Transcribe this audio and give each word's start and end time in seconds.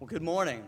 Well, 0.00 0.06
good 0.06 0.22
morning. 0.22 0.64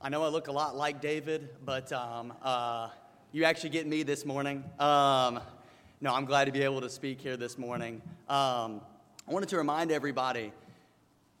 I 0.00 0.08
know 0.08 0.22
I 0.22 0.28
look 0.28 0.46
a 0.46 0.52
lot 0.52 0.76
like 0.76 1.00
David, 1.00 1.48
but 1.64 1.92
um, 1.92 2.32
uh, 2.44 2.90
you 3.32 3.42
actually 3.42 3.70
get 3.70 3.88
me 3.88 4.04
this 4.04 4.24
morning. 4.24 4.62
Um, 4.78 5.40
no, 6.00 6.14
I'm 6.14 6.24
glad 6.24 6.44
to 6.44 6.52
be 6.52 6.62
able 6.62 6.80
to 6.82 6.90
speak 6.90 7.20
here 7.20 7.36
this 7.36 7.58
morning. 7.58 8.00
Um, 8.28 8.82
I 9.26 9.32
wanted 9.32 9.48
to 9.48 9.56
remind 9.56 9.90
everybody 9.90 10.52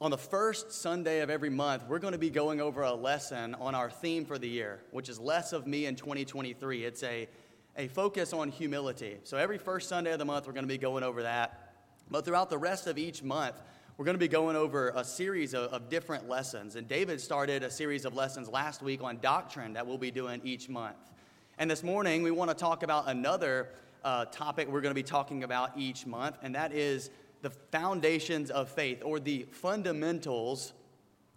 on 0.00 0.10
the 0.10 0.18
first 0.18 0.72
Sunday 0.72 1.20
of 1.20 1.30
every 1.30 1.48
month, 1.48 1.84
we're 1.86 2.00
going 2.00 2.10
to 2.10 2.18
be 2.18 2.28
going 2.28 2.60
over 2.60 2.82
a 2.82 2.92
lesson 2.92 3.54
on 3.60 3.76
our 3.76 3.88
theme 3.88 4.24
for 4.24 4.36
the 4.36 4.48
year, 4.48 4.80
which 4.90 5.08
is 5.08 5.20
Less 5.20 5.52
of 5.52 5.64
Me 5.64 5.86
in 5.86 5.94
2023. 5.94 6.84
It's 6.84 7.04
a, 7.04 7.28
a 7.76 7.86
focus 7.86 8.32
on 8.32 8.48
humility. 8.48 9.18
So 9.22 9.36
every 9.36 9.58
first 9.58 9.88
Sunday 9.88 10.10
of 10.10 10.18
the 10.18 10.24
month, 10.24 10.48
we're 10.48 10.54
going 10.54 10.64
to 10.64 10.68
be 10.68 10.76
going 10.76 11.04
over 11.04 11.22
that. 11.22 11.72
But 12.10 12.24
throughout 12.24 12.50
the 12.50 12.58
rest 12.58 12.88
of 12.88 12.98
each 12.98 13.22
month, 13.22 13.54
we're 13.98 14.04
going 14.04 14.14
to 14.14 14.20
be 14.20 14.28
going 14.28 14.54
over 14.54 14.92
a 14.94 15.02
series 15.02 15.54
of, 15.54 15.72
of, 15.72 15.88
different 15.88 16.28
lessons. 16.28 16.76
And 16.76 16.86
David 16.86 17.20
started 17.20 17.64
a 17.64 17.70
series 17.70 18.04
of 18.04 18.14
lessons 18.14 18.48
last 18.48 18.80
week 18.80 19.02
on 19.02 19.18
doctrine 19.18 19.72
that 19.72 19.84
we'll 19.84 19.98
be 19.98 20.12
doing 20.12 20.40
each 20.44 20.68
month. 20.68 21.10
And 21.58 21.68
this 21.68 21.82
morning, 21.82 22.22
we 22.22 22.30
want 22.30 22.48
to 22.48 22.54
talk 22.54 22.84
about 22.84 23.08
another 23.08 23.70
uh, 24.04 24.26
topic 24.26 24.68
we're 24.68 24.82
going 24.82 24.92
to 24.92 24.94
be 24.94 25.02
talking 25.02 25.42
about 25.42 25.72
each 25.76 26.06
month, 26.06 26.36
and 26.42 26.54
that 26.54 26.72
is 26.72 27.10
the 27.42 27.50
foundations 27.50 28.52
of 28.52 28.68
faith 28.68 29.02
or 29.04 29.18
the 29.18 29.42
fundamentals 29.50 30.74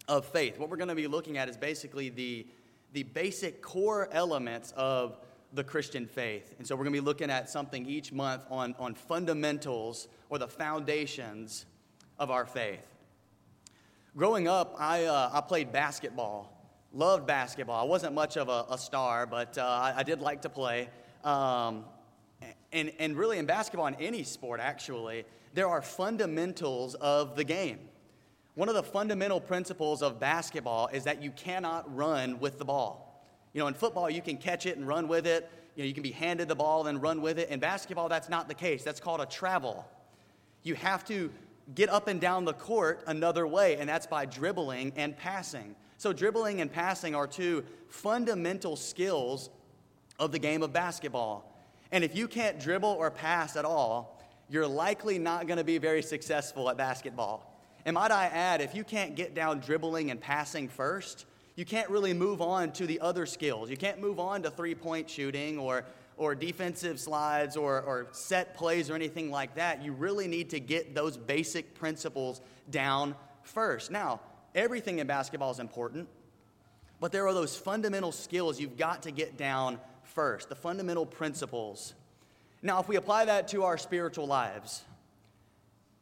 of 0.07 0.23
faith. 0.27 0.59
What 0.59 0.69
we're 0.69 0.77
going 0.77 0.89
to 0.89 0.93
be 0.95 1.07
looking 1.07 1.39
at 1.39 1.49
is 1.49 1.57
basically 1.57 2.09
the, 2.09 2.45
the 2.93 3.01
basic 3.01 3.63
core 3.63 4.07
elements 4.11 4.71
of 4.77 5.17
the 5.53 5.63
Christian 5.63 6.05
faith. 6.05 6.53
And 6.59 6.67
so 6.67 6.75
we're 6.75 6.83
going 6.83 6.93
to 6.93 7.01
be 7.01 7.05
looking 7.05 7.31
at 7.31 7.49
something 7.49 7.87
each 7.87 8.13
month 8.13 8.43
on, 8.51 8.75
on 8.77 8.93
fundamentals 8.93 10.09
or 10.29 10.37
the 10.37 10.47
foundations 10.47 11.65
of 12.21 12.29
our 12.29 12.45
faith. 12.45 12.85
Growing 14.15 14.47
up, 14.47 14.75
I, 14.77 15.05
uh, 15.05 15.31
I 15.33 15.41
played 15.41 15.71
basketball, 15.71 16.53
loved 16.93 17.25
basketball. 17.25 17.81
I 17.81 17.87
wasn't 17.87 18.13
much 18.13 18.37
of 18.37 18.47
a, 18.47 18.65
a 18.69 18.77
star, 18.77 19.25
but 19.25 19.57
uh, 19.57 19.63
I, 19.63 19.93
I, 19.97 20.03
did 20.03 20.21
like 20.21 20.43
to 20.43 20.49
play. 20.49 20.87
Um, 21.23 21.83
and, 22.71 22.91
and 22.99 23.17
really, 23.17 23.39
in 23.39 23.47
basketball, 23.47 23.87
in 23.87 23.95
any 23.95 24.21
sport 24.21 24.59
actually, 24.59 25.25
there 25.55 25.67
are 25.67 25.81
fundamentals 25.81 26.93
of 26.95 27.35
the 27.35 27.43
game. 27.43 27.79
One 28.53 28.69
of 28.69 28.75
the 28.75 28.83
fundamental 28.83 29.41
principles 29.41 30.03
of 30.03 30.19
basketball 30.19 30.89
is 30.93 31.05
that 31.05 31.23
you 31.23 31.31
cannot 31.31 31.95
run 31.95 32.39
with 32.39 32.59
the 32.59 32.65
ball. 32.65 33.25
You 33.53 33.61
know, 33.61 33.67
in 33.67 33.73
football, 33.73 34.11
you 34.11 34.21
can 34.21 34.37
catch 34.37 34.67
it 34.67 34.77
and 34.77 34.87
run 34.87 35.07
with 35.07 35.25
it. 35.25 35.49
You 35.75 35.81
know, 35.81 35.87
you 35.87 35.93
can 35.95 36.03
be 36.03 36.11
handed 36.11 36.47
the 36.49 36.55
ball 36.55 36.85
and 36.85 37.01
run 37.01 37.19
with 37.23 37.39
it. 37.39 37.49
In 37.49 37.59
basketball, 37.59 38.09
that's 38.09 38.29
not 38.29 38.47
the 38.47 38.53
case. 38.53 38.83
That's 38.83 38.99
called 38.99 39.21
a 39.21 39.25
travel. 39.25 39.87
You 40.61 40.75
have 40.75 41.03
to 41.05 41.31
get 41.75 41.89
up 41.89 42.07
and 42.07 42.19
down 42.19 42.45
the 42.45 42.53
court 42.53 43.03
another 43.07 43.47
way, 43.47 43.77
and 43.77 43.87
that's 43.87 44.07
by 44.07 44.25
dribbling 44.25 44.93
and 44.95 45.17
passing. 45.17 45.75
So, 45.97 46.13
dribbling 46.13 46.61
and 46.61 46.71
passing 46.71 47.15
are 47.15 47.27
two 47.27 47.63
fundamental 47.87 48.75
skills 48.75 49.49
of 50.19 50.31
the 50.31 50.39
game 50.39 50.63
of 50.63 50.73
basketball. 50.73 51.47
And 51.91 52.03
if 52.03 52.15
you 52.15 52.27
can't 52.27 52.59
dribble 52.59 52.89
or 52.89 53.11
pass 53.11 53.55
at 53.55 53.65
all, 53.65 54.21
you're 54.49 54.67
likely 54.67 55.17
not 55.17 55.47
going 55.47 55.57
to 55.57 55.63
be 55.63 55.77
very 55.77 56.01
successful 56.01 56.69
at 56.69 56.77
basketball. 56.77 57.47
And 57.85 57.95
might 57.95 58.11
I 58.11 58.25
add, 58.25 58.61
if 58.61 58.75
you 58.75 58.83
can't 58.83 59.15
get 59.15 59.33
down 59.33 59.59
dribbling 59.59 60.11
and 60.11 60.19
passing 60.19 60.67
first, 60.67 61.25
you 61.55 61.65
can't 61.65 61.89
really 61.89 62.13
move 62.13 62.41
on 62.41 62.71
to 62.73 62.85
the 62.85 62.99
other 62.99 63.25
skills. 63.25 63.69
You 63.69 63.77
can't 63.77 63.99
move 63.99 64.19
on 64.19 64.43
to 64.43 64.51
three 64.51 64.75
point 64.75 65.09
shooting 65.09 65.57
or 65.57 65.85
or 66.21 66.35
defensive 66.35 66.99
slides 66.99 67.57
or, 67.57 67.81
or 67.81 68.05
set 68.11 68.53
plays 68.53 68.91
or 68.91 68.93
anything 68.93 69.31
like 69.31 69.55
that. 69.55 69.83
You 69.83 69.91
really 69.91 70.27
need 70.27 70.51
to 70.51 70.59
get 70.59 70.93
those 70.93 71.17
basic 71.17 71.73
principles 71.73 72.41
down 72.69 73.15
first. 73.41 73.89
Now, 73.89 74.21
everything 74.53 74.99
in 74.99 75.07
basketball 75.07 75.49
is 75.49 75.57
important, 75.57 76.07
but 76.99 77.11
there 77.11 77.25
are 77.25 77.33
those 77.33 77.57
fundamental 77.57 78.11
skills 78.11 78.59
you've 78.59 78.77
got 78.77 79.01
to 79.01 79.11
get 79.11 79.35
down 79.35 79.79
first, 80.03 80.47
the 80.47 80.55
fundamental 80.55 81.07
principles. 81.07 81.95
Now, 82.61 82.79
if 82.79 82.87
we 82.87 82.97
apply 82.97 83.25
that 83.25 83.47
to 83.47 83.63
our 83.63 83.79
spiritual 83.79 84.27
lives, 84.27 84.83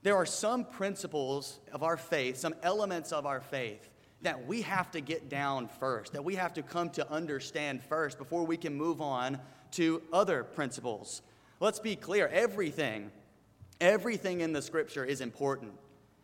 there 0.04 0.18
are 0.18 0.26
some 0.26 0.66
principles 0.66 1.60
of 1.72 1.82
our 1.82 1.96
faith, 1.96 2.36
some 2.36 2.56
elements 2.62 3.14
of 3.14 3.26
our 3.26 3.40
faith 3.40 3.88
that 4.22 4.46
we 4.48 4.64
have 4.64 4.92
to 4.92 5.00
get 5.00 5.30
down 5.30 5.70
first, 5.80 6.12
that 6.12 6.26
we 6.26 6.36
have 6.36 6.54
to 6.56 6.62
come 6.62 6.90
to 6.90 7.10
understand 7.10 7.82
first 7.82 8.18
before 8.18 8.46
we 8.46 8.58
can 8.58 8.76
move 8.76 9.00
on 9.00 9.40
to 9.72 10.02
other 10.12 10.44
principles. 10.44 11.22
Let's 11.60 11.80
be 11.80 11.96
clear 11.96 12.28
everything, 12.28 13.12
everything 13.82 14.42
in 14.42 14.54
the 14.54 14.62
scripture 14.62 15.04
is 15.04 15.22
important. 15.22 15.74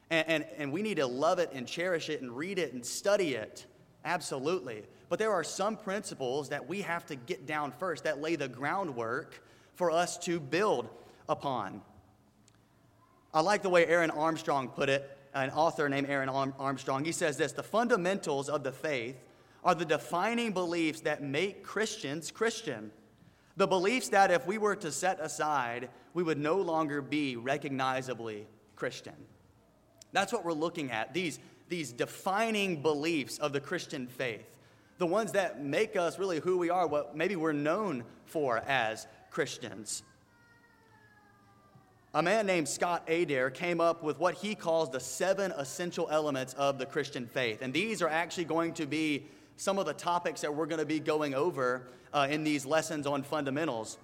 And, 0.10 0.28
and, 0.28 0.46
and 0.58 0.72
we 0.72 0.82
need 0.82 0.98
to 0.98 1.08
love 1.08 1.40
it 1.40 1.52
and 1.54 1.68
cherish 1.68 2.10
it 2.10 2.22
and 2.22 2.36
read 2.36 2.60
it 2.60 2.74
and 2.74 2.86
study 2.86 3.36
it. 3.36 3.66
Absolutely. 4.04 4.84
But 5.10 5.20
there 5.20 5.34
are 5.34 5.44
some 5.44 5.78
principles 5.78 6.50
that 6.50 6.68
we 6.68 6.82
have 6.82 7.06
to 7.08 7.16
get 7.16 7.46
down 7.46 7.72
first 7.72 8.04
that 8.04 8.22
lay 8.22 8.36
the 8.36 8.48
groundwork 8.48 9.44
for 9.74 9.92
us 9.92 10.18
to 10.20 10.40
build 10.40 10.90
upon. 11.28 11.82
I 13.34 13.42
like 13.42 13.64
the 13.64 13.70
way 13.70 13.86
Aaron 13.86 14.12
Armstrong 14.12 14.70
put 14.70 14.90
it, 14.90 15.18
an 15.34 15.50
author 15.50 15.90
named 15.90 16.10
Aaron 16.10 16.30
Armstrong. 16.30 17.04
He 17.04 17.12
says 17.12 17.36
this 17.36 17.52
The 17.52 17.64
fundamentals 17.64 18.48
of 18.48 18.64
the 18.64 18.72
faith 18.72 19.18
are 19.64 19.76
the 19.76 19.86
defining 19.86 20.54
beliefs 20.54 21.02
that 21.02 21.22
make 21.22 21.64
Christians 21.64 22.32
Christian. 22.32 22.92
The 23.58 23.68
beliefs 23.68 24.10
that 24.10 24.32
if 24.32 24.46
we 24.46 24.58
were 24.58 24.76
to 24.78 24.92
set 24.92 25.20
aside, 25.20 25.90
we 26.14 26.24
would 26.24 26.38
no 26.38 26.58
longer 26.58 27.02
be 27.02 27.36
recognizably 27.36 28.48
Christian. 28.76 29.16
That's 30.12 30.34
what 30.34 30.46
we're 30.46 30.54
looking 30.54 30.92
at, 30.92 31.14
these, 31.14 31.40
these 31.70 31.92
defining 31.92 32.82
beliefs 32.82 33.38
of 33.38 33.54
the 33.54 33.62
Christian 33.62 34.08
faith. 34.08 34.46
The 34.98 35.06
ones 35.06 35.34
that 35.34 35.62
make 35.62 35.96
us 35.96 36.18
really 36.18 36.40
who 36.40 36.58
we 36.58 36.70
are, 36.70 36.88
what 36.88 37.16
maybe 37.16 37.36
we're 37.36 37.52
known 37.52 38.04
for 38.26 38.60
as 38.60 39.08
Christians. 39.30 40.04
A 42.14 42.24
man 42.24 42.46
named 42.46 42.70
Scott 42.70 43.10
Adair 43.10 43.50
came 43.50 43.82
up 43.82 44.02
with 44.02 44.20
what 44.20 44.36
he 44.36 44.56
calls 44.56 44.90
the 44.90 45.02
seven 45.02 45.52
essential 45.52 46.08
elements 46.10 46.54
of 46.54 46.78
the 46.78 46.86
Christian 46.86 47.28
faith. 47.28 47.62
And 47.62 47.74
these 47.74 48.02
are 48.02 48.08
actually 48.08 48.46
going 48.46 48.74
to 48.76 48.86
be 48.86 49.28
some 49.58 49.78
of 49.78 49.86
the 49.86 49.94
topics 49.94 50.40
that 50.42 50.56
we're 50.56 50.66
going 50.66 50.80
to 50.80 50.86
be 50.86 51.02
going 51.02 51.34
over 51.36 51.88
uh, 52.16 52.28
in 52.30 52.44
these 52.44 52.66
lessons 52.66 53.06
on 53.06 53.22
fundamentals. 53.22 54.00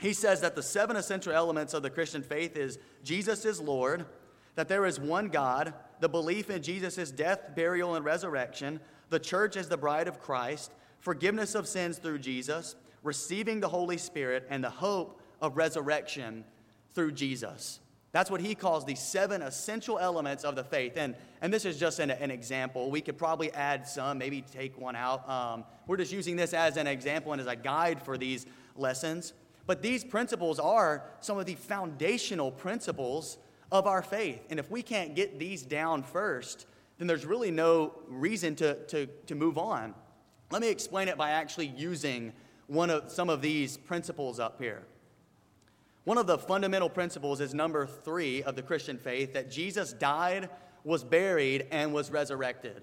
He 0.00 0.12
says 0.12 0.40
that 0.40 0.54
the 0.54 0.62
seven 0.62 0.96
essential 0.96 1.32
elements 1.32 1.74
of 1.74 1.82
the 1.82 1.90
Christian 1.90 2.22
faith 2.22 2.56
is 2.56 2.78
Jesus 3.02 3.44
is 3.44 3.60
Lord, 3.60 4.06
that 4.54 4.68
there 4.68 4.86
is 4.86 5.00
one 5.00 5.28
God, 5.28 5.74
the 6.00 6.08
belief 6.08 6.48
in 6.50 6.62
Jesus' 6.62 7.10
death, 7.10 7.54
burial, 7.56 7.96
and 7.96 8.04
resurrection, 8.04 8.78
the 9.10 9.18
church 9.18 9.56
as 9.56 9.68
the 9.68 9.76
bride 9.76 10.06
of 10.06 10.20
Christ, 10.20 10.70
forgiveness 11.00 11.56
of 11.56 11.66
sins 11.66 11.98
through 11.98 12.20
Jesus, 12.20 12.76
receiving 13.02 13.58
the 13.58 13.68
Holy 13.68 13.98
Spirit, 13.98 14.46
and 14.50 14.62
the 14.62 14.70
hope 14.70 15.20
of 15.40 15.56
resurrection 15.56 16.44
through 16.94 17.12
Jesus. 17.12 17.80
That's 18.12 18.30
what 18.30 18.40
he 18.40 18.54
calls 18.54 18.84
the 18.84 18.94
seven 18.94 19.42
essential 19.42 19.98
elements 19.98 20.44
of 20.44 20.56
the 20.56 20.64
faith. 20.64 20.94
And, 20.96 21.14
and 21.42 21.52
this 21.52 21.64
is 21.64 21.78
just 21.78 21.98
an, 21.98 22.10
an 22.10 22.30
example. 22.30 22.90
We 22.90 23.00
could 23.00 23.18
probably 23.18 23.52
add 23.52 23.86
some, 23.86 24.18
maybe 24.18 24.40
take 24.40 24.78
one 24.78 24.96
out. 24.96 25.28
Um, 25.28 25.64
we're 25.86 25.98
just 25.98 26.12
using 26.12 26.34
this 26.36 26.54
as 26.54 26.76
an 26.76 26.86
example 26.86 27.32
and 27.32 27.40
as 27.40 27.46
a 27.46 27.56
guide 27.56 28.02
for 28.02 28.16
these 28.16 28.46
lessons. 28.76 29.34
But 29.66 29.82
these 29.82 30.04
principles 30.04 30.58
are 30.58 31.04
some 31.20 31.38
of 31.38 31.44
the 31.44 31.54
foundational 31.54 32.50
principles 32.50 33.36
of 33.70 33.86
our 33.86 34.00
faith. 34.00 34.40
And 34.48 34.58
if 34.58 34.70
we 34.70 34.82
can't 34.82 35.14
get 35.14 35.38
these 35.38 35.62
down 35.62 36.02
first, 36.02 36.66
then 36.96 37.06
there's 37.06 37.26
really 37.26 37.50
no 37.50 37.92
reason 38.08 38.56
to, 38.56 38.74
to, 38.86 39.06
to 39.26 39.34
move 39.34 39.58
on. 39.58 39.94
Let 40.50 40.62
me 40.62 40.70
explain 40.70 41.08
it 41.08 41.18
by 41.18 41.30
actually 41.30 41.66
using 41.66 42.32
one 42.66 42.88
of, 42.88 43.10
some 43.10 43.28
of 43.28 43.42
these 43.42 43.76
principles 43.76 44.40
up 44.40 44.58
here. 44.58 44.84
One 46.08 46.16
of 46.16 46.26
the 46.26 46.38
fundamental 46.38 46.88
principles 46.88 47.38
is 47.38 47.52
number 47.52 47.86
three 47.86 48.42
of 48.42 48.56
the 48.56 48.62
Christian 48.62 48.96
faith 48.96 49.34
that 49.34 49.50
Jesus 49.50 49.92
died, 49.92 50.48
was 50.82 51.04
buried, 51.04 51.66
and 51.70 51.92
was 51.92 52.10
resurrected. 52.10 52.80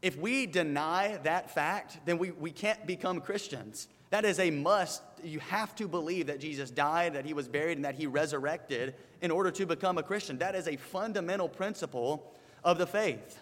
If 0.00 0.16
we 0.16 0.46
deny 0.46 1.18
that 1.24 1.50
fact, 1.50 1.98
then 2.06 2.16
we, 2.16 2.30
we 2.30 2.50
can't 2.50 2.86
become 2.86 3.20
Christians. 3.20 3.88
That 4.08 4.24
is 4.24 4.40
a 4.40 4.50
must. 4.50 5.02
You 5.22 5.40
have 5.40 5.74
to 5.74 5.86
believe 5.86 6.28
that 6.28 6.40
Jesus 6.40 6.70
died, 6.70 7.12
that 7.12 7.26
he 7.26 7.34
was 7.34 7.46
buried, 7.46 7.76
and 7.76 7.84
that 7.84 7.96
he 7.96 8.06
resurrected 8.06 8.94
in 9.20 9.30
order 9.30 9.50
to 9.50 9.66
become 9.66 9.98
a 9.98 10.02
Christian. 10.02 10.38
That 10.38 10.54
is 10.54 10.68
a 10.68 10.76
fundamental 10.76 11.46
principle 11.46 12.32
of 12.64 12.78
the 12.78 12.86
faith. 12.86 13.38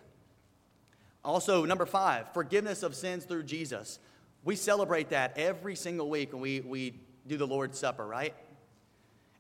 Also, 1.25 1.64
number 1.64 1.87
five, 1.87 2.35
forgiveness 2.35 2.82
of 2.82 2.96
sins 2.96 3.25
through 3.26 3.44
Jesus. 3.44 4.00
We 4.43 4.56
celebrate 4.56 5.11
that 5.11 5.38
every 5.38 5.76
single 5.76 6.11
week 6.11 6.32
when 6.32 6.43
we, 6.43 6.62
we 6.62 6.94
do 7.31 7.37
the 7.37 7.47
Lord's 7.47 7.79
Supper, 7.79 8.06
right? 8.06 8.35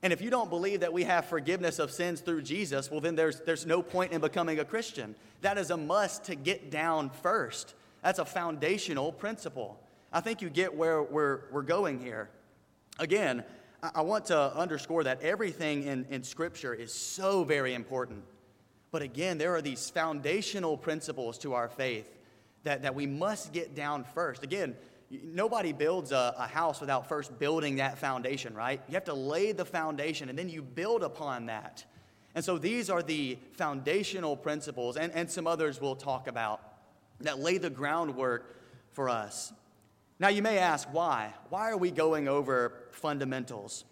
And 0.02 0.12
if 0.12 0.22
you 0.22 0.30
don't 0.30 0.48
believe 0.48 0.80
that 0.80 0.92
we 0.92 1.04
have 1.04 1.26
forgiveness 1.26 1.78
of 1.78 1.90
sins 1.90 2.20
through 2.20 2.42
Jesus, 2.42 2.90
well, 2.90 3.00
then 3.00 3.16
there's, 3.16 3.40
there's 3.40 3.66
no 3.66 3.82
point 3.82 4.12
in 4.12 4.20
becoming 4.20 4.60
a 4.60 4.64
Christian. 4.64 5.14
That 5.42 5.58
is 5.58 5.70
a 5.70 5.76
must 5.76 6.24
to 6.24 6.34
get 6.34 6.70
down 6.70 7.10
first. 7.10 7.74
That's 8.02 8.18
a 8.18 8.24
foundational 8.24 9.12
principle. 9.12 9.78
I 10.12 10.20
think 10.20 10.40
you 10.40 10.48
get 10.48 10.74
where 10.74 11.02
we're, 11.02 11.40
we're 11.50 11.62
going 11.62 12.00
here. 12.00 12.30
Again, 12.98 13.44
I, 13.82 14.02
want 14.02 14.26
to 14.26 14.56
underscore 14.56 15.04
that 15.04 15.22
everything 15.22 15.82
in, 15.82 16.06
in 16.10 16.22
Scripture 16.22 16.74
is 16.74 16.94
so 16.94 17.44
very 17.44 17.74
important. 17.74 18.22
But 18.90 19.02
again, 19.02 19.36
there 19.36 19.54
are 19.54 19.62
these 19.62 19.90
foundational 19.90 20.76
principles 20.76 21.38
to 21.38 21.54
our 21.54 21.68
faith 21.68 22.08
that, 22.64 22.82
that 22.82 22.94
we 22.94 23.06
must 23.06 23.52
get 23.52 23.74
down 23.74 24.04
first. 24.04 24.42
Again, 24.42 24.76
nobody 25.10 25.72
builds 25.72 26.12
a, 26.12 26.34
a, 26.38 26.46
house 26.46 26.80
without 26.80 27.08
first 27.08 27.38
building 27.38 27.76
that 27.76 27.98
foundation, 27.98 28.54
right? 28.54 28.80
You 28.88 28.94
have 28.94 29.04
to 29.04 29.14
lay 29.14 29.52
the 29.52 29.64
foundation 29.64 30.28
and 30.28 30.38
then 30.38 30.48
you 30.48 30.62
build 30.62 31.02
upon 31.02 31.46
that. 31.46 31.84
And 32.34 32.44
so 32.44 32.58
these 32.58 32.90
are 32.90 33.02
the 33.02 33.38
foundational 33.54 34.36
principles, 34.36 34.96
and, 34.96 35.12
and 35.12 35.28
some 35.28 35.48
others 35.48 35.80
we'll 35.80 35.96
talk 35.96 36.28
about, 36.28 36.60
that 37.20 37.40
lay 37.40 37.58
the 37.58 37.70
groundwork 37.70 38.56
for 38.92 39.08
us. 39.08 39.52
Now, 40.20 40.28
you 40.28 40.42
may 40.42 40.58
ask, 40.58 40.86
why? 40.92 41.34
Why 41.48 41.70
are 41.70 41.76
we 41.76 41.90
going 41.90 42.28
over 42.28 42.74
fundamentals? 42.92 43.84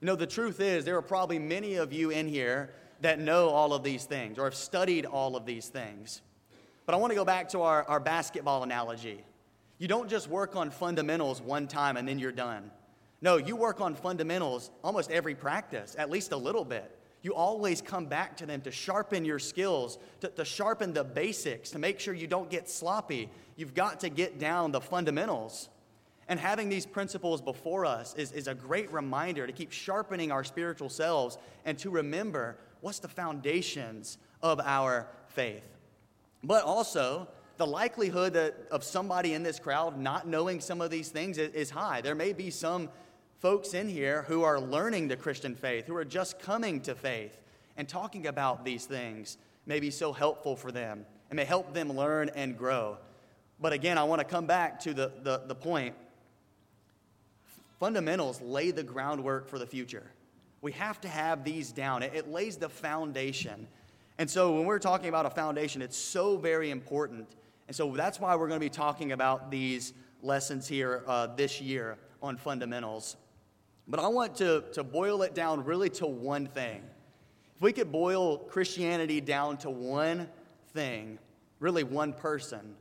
You 0.00 0.06
know, 0.06 0.16
the 0.16 0.26
truth 0.26 0.60
is, 0.60 0.84
there 0.84 0.96
are 0.96 1.02
probably 1.02 1.38
many 1.38 1.76
of 1.76 1.92
you 1.92 2.10
in 2.10 2.26
here 2.26 2.74
that 3.00 3.20
know 3.20 3.48
all 3.48 3.72
of 3.74 3.84
these 3.84 4.06
things 4.06 4.38
or 4.38 4.44
have 4.44 4.54
studied 4.54 5.06
all 5.06 5.36
of 5.36 5.46
these 5.46 5.68
things. 5.68 6.20
But 6.86 6.94
I 6.94 6.98
want 6.98 7.12
to 7.12 7.14
go 7.14 7.24
back 7.24 7.50
to 7.50 7.62
our, 7.62 7.84
our 7.84 8.00
basketball 8.00 8.62
analogy. 8.62 9.24
You 9.78 9.88
don't 9.88 10.08
just 10.08 10.28
work 10.28 10.56
on 10.56 10.70
fundamentals 10.70 11.42
one 11.42 11.66
time 11.66 11.96
and 11.96 12.06
then 12.06 12.18
you're 12.18 12.32
done. 12.32 12.70
No, 13.20 13.36
you 13.36 13.56
work 13.56 13.80
on 13.80 13.94
fundamentals 13.94 14.70
almost 14.82 15.10
every 15.10 15.34
practice, 15.34 15.96
at 15.98 16.10
least 16.10 16.32
a 16.32 16.36
little 16.36 16.64
bit. 16.64 16.98
You 17.22 17.34
always 17.34 17.80
come 17.80 18.04
back 18.04 18.36
to 18.36 18.46
them 18.46 18.60
to 18.62 18.70
sharpen 18.70 19.24
your 19.24 19.38
skills, 19.38 19.98
to, 20.20 20.28
to 20.28 20.44
sharpen 20.44 20.92
the 20.92 21.04
basics, 21.04 21.70
to 21.70 21.78
make 21.78 21.98
sure 21.98 22.12
you 22.12 22.26
don't 22.26 22.50
get 22.50 22.68
sloppy. 22.68 23.30
You've 23.56 23.72
got 23.72 24.00
to 24.00 24.10
get 24.10 24.38
down 24.38 24.72
the 24.72 24.80
fundamentals. 24.80 25.70
And 26.28 26.38
having 26.38 26.68
these 26.68 26.84
principles 26.84 27.40
before 27.40 27.86
us 27.86 28.14
is, 28.14 28.30
is 28.32 28.46
a 28.46 28.54
great 28.54 28.92
reminder 28.92 29.46
to 29.46 29.52
keep 29.52 29.72
sharpening 29.72 30.30
our 30.30 30.44
spiritual 30.44 30.90
selves 30.90 31.38
and 31.64 31.78
to 31.78 31.88
remember 31.88 32.58
what's 32.82 32.98
the 32.98 33.08
foundations 33.08 34.18
of 34.42 34.60
our 34.60 35.06
faith. 35.28 35.64
But 36.42 36.64
also, 36.64 37.28
the 37.56 37.66
likelihood 37.66 38.34
that, 38.34 38.54
of 38.70 38.82
somebody 38.82 39.34
in 39.34 39.42
this 39.42 39.58
crowd 39.58 39.98
not 39.98 40.26
knowing 40.26 40.60
some 40.60 40.80
of 40.80 40.90
these 40.90 41.08
things 41.08 41.38
is, 41.38 41.52
is 41.54 41.70
high. 41.70 42.00
There 42.00 42.14
may 42.14 42.32
be 42.32 42.50
some 42.50 42.88
folks 43.38 43.74
in 43.74 43.88
here 43.88 44.22
who 44.22 44.42
are 44.42 44.60
learning 44.60 45.08
the 45.08 45.16
Christian 45.16 45.54
faith, 45.54 45.86
who 45.86 45.96
are 45.96 46.04
just 46.04 46.38
coming 46.38 46.80
to 46.82 46.94
faith, 46.94 47.40
and 47.76 47.88
talking 47.88 48.26
about 48.26 48.64
these 48.64 48.86
things 48.86 49.36
may 49.66 49.80
be 49.80 49.90
so 49.90 50.12
helpful 50.12 50.56
for 50.56 50.72
them 50.72 51.06
and 51.30 51.36
may 51.36 51.44
help 51.44 51.74
them 51.74 51.92
learn 51.92 52.30
and 52.34 52.56
grow. 52.56 52.96
But 53.60 53.72
again, 53.72 53.98
I 53.98 54.04
want 54.04 54.20
to 54.20 54.24
come 54.24 54.46
back 54.46 54.80
to 54.80 54.94
the, 54.94 55.12
the, 55.22 55.42
the 55.46 55.54
point 55.54 55.94
fundamentals 57.78 58.40
lay 58.40 58.70
the 58.70 58.82
groundwork 58.82 59.48
for 59.48 59.58
the 59.58 59.66
future. 59.66 60.10
We 60.62 60.72
have 60.72 61.00
to 61.02 61.08
have 61.08 61.44
these 61.44 61.70
down. 61.72 62.02
It, 62.02 62.14
it 62.14 62.28
lays 62.28 62.56
the 62.56 62.68
foundation. 62.68 63.68
And 64.16 64.30
so 64.30 64.54
when 64.54 64.64
we're 64.64 64.78
talking 64.78 65.08
about 65.08 65.26
a 65.26 65.30
foundation, 65.30 65.82
it's 65.82 65.96
so 65.96 66.36
very 66.36 66.70
important. 66.70 67.28
And 67.66 67.76
so 67.76 67.90
that's 67.92 68.20
why 68.20 68.36
we're 68.36 68.48
going 68.48 68.60
to 68.60 68.64
be 68.64 68.70
talking 68.70 69.12
about 69.12 69.50
these 69.50 69.92
lessons 70.22 70.68
here 70.68 71.02
uh, 71.06 71.28
this 71.28 71.60
year 71.60 71.98
on 72.22 72.36
fundamentals. 72.36 73.16
But 73.86 74.00
I 74.00 74.08
want 74.08 74.36
to, 74.36 74.64
to 74.72 74.82
boil 74.82 75.22
it 75.22 75.34
down 75.34 75.64
really 75.64 75.90
to 75.90 76.06
one 76.06 76.46
thing. 76.46 76.82
If 77.56 77.62
we 77.62 77.72
could 77.72 77.92
boil 77.92 78.38
Christianity 78.38 79.20
down 79.20 79.58
to 79.58 79.70
one 79.70 80.28
thing, 80.72 81.18
really 81.60 81.84
one 81.84 82.12
person, 82.12 82.74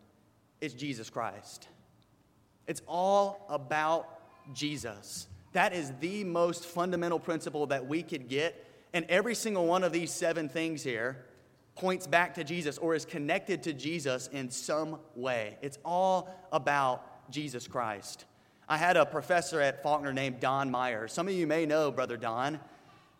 it's 0.61 0.73
Jesus 0.73 1.09
Christ. 1.09 1.67
It's 2.67 2.81
all 2.87 3.45
about 3.49 4.07
Jesus. 4.53 5.27
That 5.51 5.73
is 5.73 5.91
the 5.99 6.23
most 6.23 6.65
fundamental 6.65 7.19
principle 7.19 7.67
that 7.67 7.87
we 7.87 8.01
could 8.01 8.27
get. 8.29 8.65
And 8.93 9.05
every 9.09 9.35
single 9.35 9.65
one 9.65 9.83
of 9.83 9.91
these 9.91 10.11
seven 10.11 10.49
things 10.49 10.83
here 10.83 11.25
points 11.75 12.07
back 12.07 12.35
to 12.35 12.43
Jesus 12.43 12.77
or 12.77 12.95
is 12.95 13.05
connected 13.05 13.63
to 13.63 13.73
Jesus 13.73 14.27
in 14.27 14.49
some 14.49 14.99
way. 15.15 15.57
It's 15.61 15.79
all 15.83 16.29
about 16.51 17.31
Jesus 17.31 17.67
Christ. 17.67 18.25
I 18.69 18.77
had 18.77 18.95
a 18.95 19.05
professor 19.05 19.59
at 19.59 19.83
Faulkner 19.83 20.13
named 20.13 20.39
Don 20.39 20.71
Meyer. 20.71 21.07
Some 21.07 21.27
of 21.27 21.33
you 21.33 21.47
may 21.47 21.65
know 21.65 21.91
Brother 21.91 22.17
Don. 22.17 22.59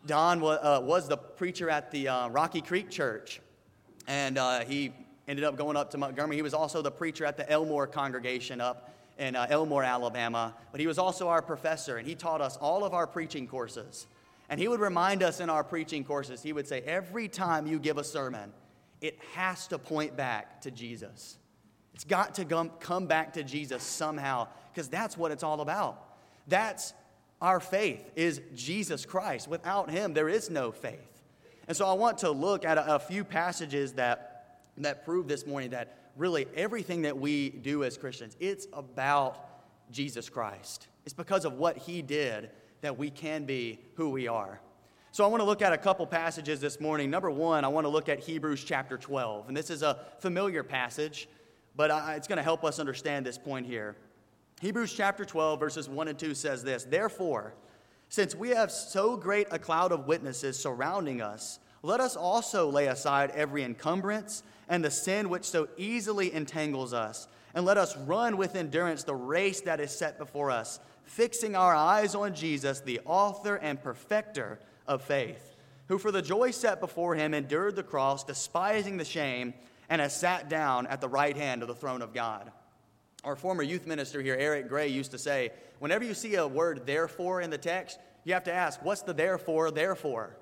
Don 0.06 0.42
uh, 0.42 0.80
was 0.82 1.08
the 1.08 1.16
preacher 1.16 1.68
at 1.68 1.90
the 1.90 2.08
uh, 2.08 2.28
Rocky 2.28 2.60
Creek 2.60 2.90
Church, 2.90 3.40
and 4.06 4.38
uh, 4.38 4.60
he 4.60 4.92
ended 5.26 5.44
up 5.44 5.56
going 5.56 5.76
up 5.76 5.90
to 5.90 5.98
Montgomery. 5.98 6.36
He 6.36 6.42
was 6.42 6.54
also 6.54 6.82
the 6.82 6.90
preacher 6.90 7.24
at 7.24 7.36
the 7.36 7.50
Elmore 7.50 7.86
congregation 7.86 8.60
up 8.60 8.90
in 9.18 9.36
uh, 9.36 9.46
Elmore, 9.48 9.82
Alabama, 9.82 10.54
but 10.72 10.80
he 10.80 10.86
was 10.86 10.98
also 10.98 11.28
our 11.28 11.40
professor, 11.40 11.96
and 11.96 12.06
he 12.06 12.14
taught 12.14 12.40
us 12.40 12.56
all 12.56 12.84
of 12.84 12.94
our 12.94 13.06
preaching 13.06 13.46
courses. 13.46 14.06
And 14.48 14.60
he 14.60 14.68
would 14.68 14.80
remind 14.80 15.22
us 15.22 15.40
in 15.40 15.48
our 15.48 15.64
preaching 15.64 16.04
courses, 16.04 16.42
he 16.42 16.52
would 16.52 16.68
say, 16.68 16.80
every 16.82 17.28
time 17.28 17.66
you 17.66 17.78
give 17.78 17.98
a 17.98 18.04
sermon, 18.04 18.52
it 19.00 19.18
has 19.34 19.66
to 19.68 19.78
point 19.78 20.16
back 20.16 20.60
to 20.62 20.70
Jesus. 20.70 21.38
It's 21.94 22.04
got 22.04 22.34
to 22.34 22.70
come 22.80 23.06
back 23.06 23.34
to 23.34 23.44
Jesus 23.44 23.82
somehow, 23.82 24.48
because 24.72 24.88
that's 24.88 25.16
what 25.16 25.30
it's 25.30 25.42
all 25.42 25.60
about. 25.60 26.16
That's 26.48 26.92
our 27.40 27.60
faith, 27.60 28.10
is 28.16 28.40
Jesus 28.54 29.06
Christ. 29.06 29.48
Without 29.48 29.90
him, 29.90 30.12
there 30.12 30.28
is 30.28 30.50
no 30.50 30.72
faith. 30.72 31.10
And 31.68 31.76
so 31.76 31.86
I 31.86 31.94
want 31.94 32.18
to 32.18 32.30
look 32.30 32.64
at 32.64 32.78
a, 32.78 32.96
a 32.96 32.98
few 32.98 33.24
passages 33.24 33.94
that, 33.94 34.60
that 34.78 35.04
prove 35.04 35.28
this 35.28 35.46
morning 35.46 35.70
that 35.70 36.10
really 36.16 36.46
everything 36.54 37.02
that 37.02 37.18
we 37.18 37.50
do 37.50 37.84
as 37.84 37.96
Christians, 37.96 38.36
it's 38.40 38.66
about 38.72 39.90
Jesus 39.90 40.28
Christ. 40.28 40.88
It's 41.04 41.14
because 41.14 41.44
of 41.44 41.54
what 41.54 41.76
he 41.76 42.02
did 42.02 42.50
that 42.84 42.98
we 42.98 43.10
can 43.10 43.44
be 43.44 43.80
who 43.94 44.10
we 44.10 44.28
are. 44.28 44.60
So 45.10 45.24
I 45.24 45.28
want 45.28 45.40
to 45.40 45.44
look 45.44 45.62
at 45.62 45.72
a 45.72 45.78
couple 45.78 46.06
passages 46.06 46.60
this 46.60 46.80
morning. 46.80 47.10
Number 47.10 47.30
one, 47.30 47.64
I 47.64 47.68
want 47.68 47.84
to 47.84 47.88
look 47.88 48.08
at 48.08 48.18
Hebrews 48.20 48.64
chapter 48.64 48.98
12. 48.98 49.48
And 49.48 49.56
this 49.56 49.70
is 49.70 49.82
a 49.82 50.00
familiar 50.18 50.62
passage, 50.62 51.28
but 51.76 51.90
it's 52.16 52.26
going 52.26 52.36
to 52.36 52.42
help 52.42 52.64
us 52.64 52.78
understand 52.78 53.24
this 53.24 53.38
point 53.38 53.64
here. 53.64 53.96
Hebrews 54.60 54.92
chapter 54.92 55.24
12, 55.24 55.60
verses 55.60 55.88
1 55.88 56.08
and 56.08 56.18
2 56.18 56.34
says 56.34 56.62
this 56.62 56.84
Therefore, 56.84 57.54
since 58.08 58.34
we 58.34 58.50
have 58.50 58.70
so 58.70 59.16
great 59.16 59.46
a 59.50 59.58
cloud 59.58 59.92
of 59.92 60.06
witnesses 60.06 60.58
surrounding 60.58 61.22
us, 61.22 61.60
let 61.82 62.00
us 62.00 62.16
also 62.16 62.68
lay 62.70 62.86
aside 62.86 63.30
every 63.30 63.62
encumbrance 63.62 64.42
and 64.68 64.84
the 64.84 64.90
sin 64.90 65.28
which 65.28 65.44
so 65.44 65.68
easily 65.76 66.32
entangles 66.34 66.92
us, 66.92 67.28
and 67.54 67.64
let 67.64 67.78
us 67.78 67.96
run 67.98 68.36
with 68.36 68.56
endurance 68.56 69.04
the 69.04 69.14
race 69.14 69.60
that 69.62 69.80
is 69.80 69.90
set 69.90 70.18
before 70.18 70.50
us, 70.50 70.80
fixing 71.04 71.54
our 71.56 71.74
eyes 71.74 72.14
on 72.14 72.34
Jesus, 72.34 72.80
the 72.80 73.00
author 73.04 73.56
and 73.56 73.82
perfecter 73.82 74.58
of 74.86 75.02
faith, 75.02 75.56
who 75.88 75.98
for 75.98 76.10
the 76.10 76.22
joy 76.22 76.50
set 76.50 76.80
before 76.80 77.14
him 77.14 77.34
endured 77.34 77.76
the 77.76 77.82
cross, 77.82 78.24
despising 78.24 78.96
the 78.96 79.04
shame, 79.04 79.54
and 79.88 80.00
has 80.00 80.18
sat 80.18 80.48
down 80.48 80.86
at 80.86 81.00
the 81.00 81.08
right 81.08 81.36
hand 81.36 81.62
of 81.62 81.68
the 81.68 81.74
throne 81.74 82.02
of 82.02 82.14
God. 82.14 82.50
Our 83.22 83.36
former 83.36 83.62
youth 83.62 83.86
minister 83.86 84.20
here, 84.20 84.36
Eric 84.38 84.68
Gray, 84.68 84.88
used 84.88 85.12
to 85.12 85.18
say, 85.18 85.52
whenever 85.78 86.04
you 86.04 86.14
see 86.14 86.34
a 86.34 86.46
word 86.46 86.86
therefore 86.86 87.40
in 87.40 87.50
the 87.50 87.58
text, 87.58 87.98
you 88.24 88.34
have 88.34 88.44
to 88.44 88.52
ask, 88.52 88.82
what's 88.82 89.02
the 89.02 89.14
therefore, 89.14 89.70
therefore? 89.70 90.36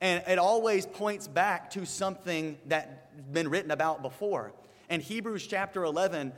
And 0.00 0.22
it 0.28 0.38
always 0.38 0.84
points 0.86 1.26
back 1.26 1.70
to 1.70 1.86
something 1.86 2.58
that's 2.66 2.88
been 3.32 3.48
written 3.48 3.70
about 3.70 4.02
before. 4.02 4.52
And 4.88 5.00
Hebrews 5.00 5.46
chapter 5.46 5.84
11, 5.84 6.32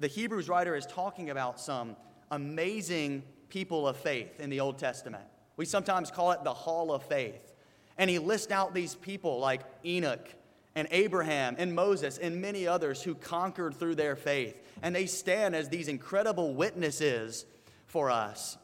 the 0.00 0.08
Hebrews 0.08 0.48
writer 0.48 0.74
is 0.74 0.86
talking 0.86 1.30
about 1.30 1.60
some 1.60 1.96
amazing 2.30 3.22
people 3.48 3.86
of 3.86 3.96
faith 3.96 4.40
in 4.40 4.50
the 4.50 4.60
Old 4.60 4.78
Testament. 4.78 5.24
We 5.56 5.64
sometimes 5.64 6.10
call 6.10 6.32
it 6.32 6.44
the 6.44 6.52
Hall 6.54 6.92
of 6.92 7.02
Faith. 7.04 7.54
And 7.98 8.10
he 8.10 8.18
lists 8.18 8.52
out 8.52 8.74
these 8.74 8.94
people 8.94 9.38
like 9.38 9.62
Enoch 9.84 10.28
and 10.74 10.86
Abraham 10.90 11.56
and 11.58 11.74
Moses 11.74 12.18
and 12.18 12.40
many 12.40 12.66
others 12.66 13.02
who 13.02 13.14
conquered 13.14 13.74
through 13.74 13.94
their 13.94 14.16
faith. 14.16 14.54
And 14.82 14.94
they 14.94 15.06
stand 15.06 15.56
as 15.56 15.68
these 15.68 15.88
incredible 15.88 16.54
witnesses 16.54 17.46
for 17.86 18.10
us. 18.10 18.58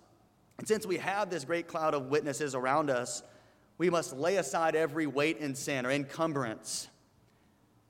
And 0.58 0.68
since 0.68 0.84
we 0.84 0.98
have 0.98 1.30
this 1.30 1.44
great 1.44 1.66
cloud 1.66 1.94
of 1.94 2.06
witnesses 2.06 2.54
around 2.54 2.90
us, 2.90 3.22
we 3.78 3.88
must 3.88 4.14
lay 4.14 4.36
aside 4.36 4.76
every 4.76 5.06
weight 5.06 5.40
and 5.40 5.56
sin 5.56 5.86
or 5.86 5.90
encumbrance. 5.90 6.88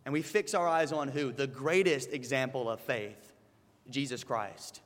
And 0.04 0.12
we 0.12 0.22
fix 0.22 0.54
our 0.54 0.66
eyes 0.68 0.92
on 0.92 1.08
who? 1.08 1.32
The 1.32 1.48
greatest 1.48 2.12
example 2.12 2.70
of 2.70 2.80
faith, 2.80 3.32
Jesus 3.90 4.22
Christ. 4.22 4.80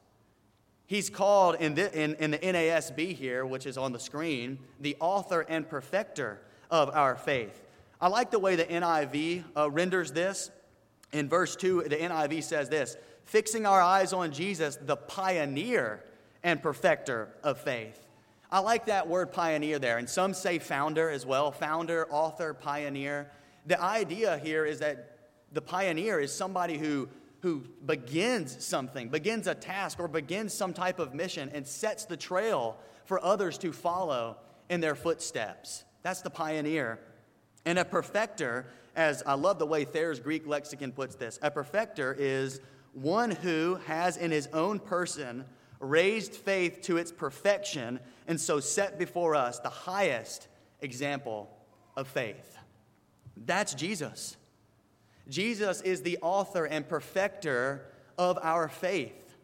He's 0.87 1.11
called 1.11 1.57
in 1.57 1.75
the, 1.75 1.93
in, 2.01 2.15
in 2.17 2.31
the 2.31 2.39
NASB 2.39 3.15
here, 3.15 3.45
which 3.45 3.67
is 3.67 3.77
on 3.77 3.93
the 3.93 3.99
screen, 3.99 4.59
the 4.81 4.97
author 5.01 5.45
and 5.49 5.69
perfecter 5.69 6.41
of 6.71 6.91
our 6.91 7.17
faith. 7.17 7.63
I 8.01 8.09
like 8.09 8.31
the 8.31 8.39
way 8.39 8.57
the 8.57 8.65
NIV 8.65 9.45
uh, 9.57 9.71
renders 9.71 10.13
this. 10.13 10.51
In 11.13 11.29
verse 11.29 11.57
2, 11.57 11.85
the 11.89 11.97
NIV 11.97 12.43
says 12.43 12.69
this 12.69 12.97
fixing 13.25 13.67
our 13.67 13.81
eyes 13.81 14.13
on 14.13 14.33
Jesus, 14.33 14.77
the 14.77 14.97
pioneer 14.97 16.05
and 16.43 16.63
perfecter 16.63 17.29
of 17.43 17.59
faith. 17.59 18.01
I 18.51 18.61
like 18.61 18.87
that 18.87 19.09
word 19.09 19.33
pioneer 19.33 19.81
there, 19.81 19.99
and 19.99 20.09
some 20.09 20.33
say 20.33 20.61
founder 20.61 21.11
as 21.11 21.27
well 21.27 21.51
founder, 21.51 22.07
author, 22.11 22.55
pioneer. 22.55 23.29
The 23.67 23.81
idea 23.83 24.39
here 24.39 24.65
is 24.65 24.79
that 24.79 25.19
the 25.53 25.61
pioneer 25.61 26.21
is 26.21 26.33
somebody 26.33 26.79
who, 26.79 27.09
who 27.47 27.63
begins 27.87 28.65
something, 28.65 29.09
begins 29.09 29.47
a 29.47 29.55
task, 29.55 30.01
or 30.01 30.09
begins 30.09 30.53
some 30.53 30.73
type 30.73 30.99
of 30.99 31.15
mission 31.15 31.49
and 31.55 31.65
sets 31.65 32.05
the 32.05 32.17
trail 32.17 32.77
for 33.05 33.25
others 33.25 33.57
to 33.57 33.73
follow 33.73 34.37
in 34.69 34.81
their 34.81 34.97
footsteps. 34.97 35.85
That's 36.03 36.23
the 36.23 36.31
pioneer. 36.31 36.99
And 37.65 37.79
a 37.79 37.85
perfecter 37.85 38.67
as 38.97 39.23
I 39.25 39.35
love 39.35 39.61
the 39.61 39.67
way 39.67 39.85
Thayer's 39.85 40.19
Greek 40.19 40.45
lexicon 40.45 40.91
puts 40.91 41.15
this 41.15 41.39
a 41.41 41.49
perfecter 41.49 42.17
is 42.19 42.61
one 42.95 43.31
who 43.31 43.77
has 43.87 44.17
in 44.17 44.33
his 44.33 44.49
own 44.53 44.81
person 44.81 45.45
raised 45.79 46.35
faith 46.35 46.81
to 46.83 46.97
its 46.97 47.13
perfection 47.13 48.01
and 48.27 48.41
so 48.41 48.59
set 48.59 48.99
before 48.99 49.37
us 49.37 49.61
the 49.61 49.69
highest 49.69 50.49
example 50.81 51.49
of 51.97 52.09
faith. 52.09 52.59
That's 53.37 53.73
Jesus. 53.73 54.37
Jesus 55.29 55.81
is 55.81 56.03
the 56.03 56.19
author 56.23 56.65
and 56.65 56.89
perfecter 56.89 57.87
of 58.17 58.39
our 58.43 58.69
faith. 58.69 59.37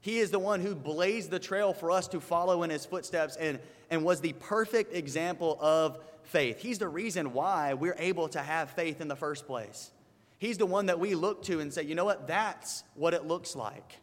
He 0.00 0.18
is 0.18 0.30
the 0.30 0.38
one 0.38 0.60
who 0.60 0.74
blazed 0.74 1.30
the 1.30 1.38
trail 1.38 1.72
for 1.72 1.90
us 1.90 2.08
to 2.08 2.20
follow 2.20 2.62
in 2.62 2.70
his 2.70 2.86
footsteps 2.86 3.36
and, 3.36 3.58
and 3.90 4.04
was 4.04 4.20
the 4.20 4.32
perfect 4.32 4.94
example 4.94 5.58
of 5.60 5.98
faith. 6.22 6.58
He's 6.60 6.78
the 6.78 6.88
reason 6.88 7.32
why 7.32 7.74
we're 7.74 7.96
able 7.98 8.28
to 8.28 8.40
have 8.40 8.70
faith 8.70 9.00
in 9.00 9.08
the 9.08 9.16
first 9.16 9.46
place. 9.46 9.90
He's 10.38 10.56
the 10.56 10.66
one 10.66 10.86
that 10.86 10.98
we 10.98 11.14
look 11.14 11.42
to 11.44 11.60
and 11.60 11.72
say, 11.72 11.82
you 11.82 11.94
know 11.94 12.06
what? 12.06 12.26
That's 12.26 12.82
what 12.94 13.12
it 13.12 13.26
looks 13.26 13.54
like. 13.54 14.00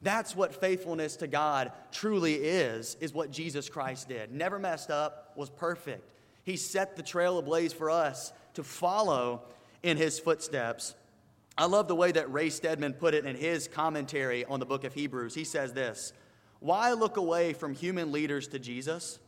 That's 0.00 0.36
what 0.36 0.54
faithfulness 0.54 1.16
to 1.16 1.26
God 1.26 1.72
truly 1.90 2.34
is, 2.34 2.96
is 3.00 3.12
what 3.12 3.30
Jesus 3.30 3.68
Christ 3.68 4.08
did. 4.08 4.32
Never 4.32 4.58
messed 4.58 4.90
up, 4.90 5.32
was 5.36 5.50
perfect. 5.50 6.08
He 6.44 6.56
set 6.56 6.96
the 6.96 7.02
trail 7.02 7.38
ablaze 7.38 7.72
for 7.72 7.90
us 7.90 8.32
to 8.54 8.62
follow 8.62 9.42
in 9.82 9.96
his 9.96 10.18
footsteps. 10.18 10.94
I 11.56 11.66
love 11.66 11.86
the 11.88 11.94
way 11.94 12.12
that 12.12 12.32
Ray 12.32 12.50
Stedman 12.50 12.94
put 12.94 13.14
it 13.14 13.26
in 13.26 13.36
his 13.36 13.68
commentary 13.68 14.44
on 14.44 14.60
the 14.60 14.66
book 14.66 14.84
of 14.84 14.94
Hebrews. 14.94 15.34
He 15.34 15.44
says 15.44 15.72
this 15.72 16.12
Why 16.60 16.92
look 16.92 17.16
away 17.16 17.52
from 17.52 17.74
human 17.74 18.12
leaders 18.12 18.48
to 18.48 18.58
Jesus? 18.58 19.18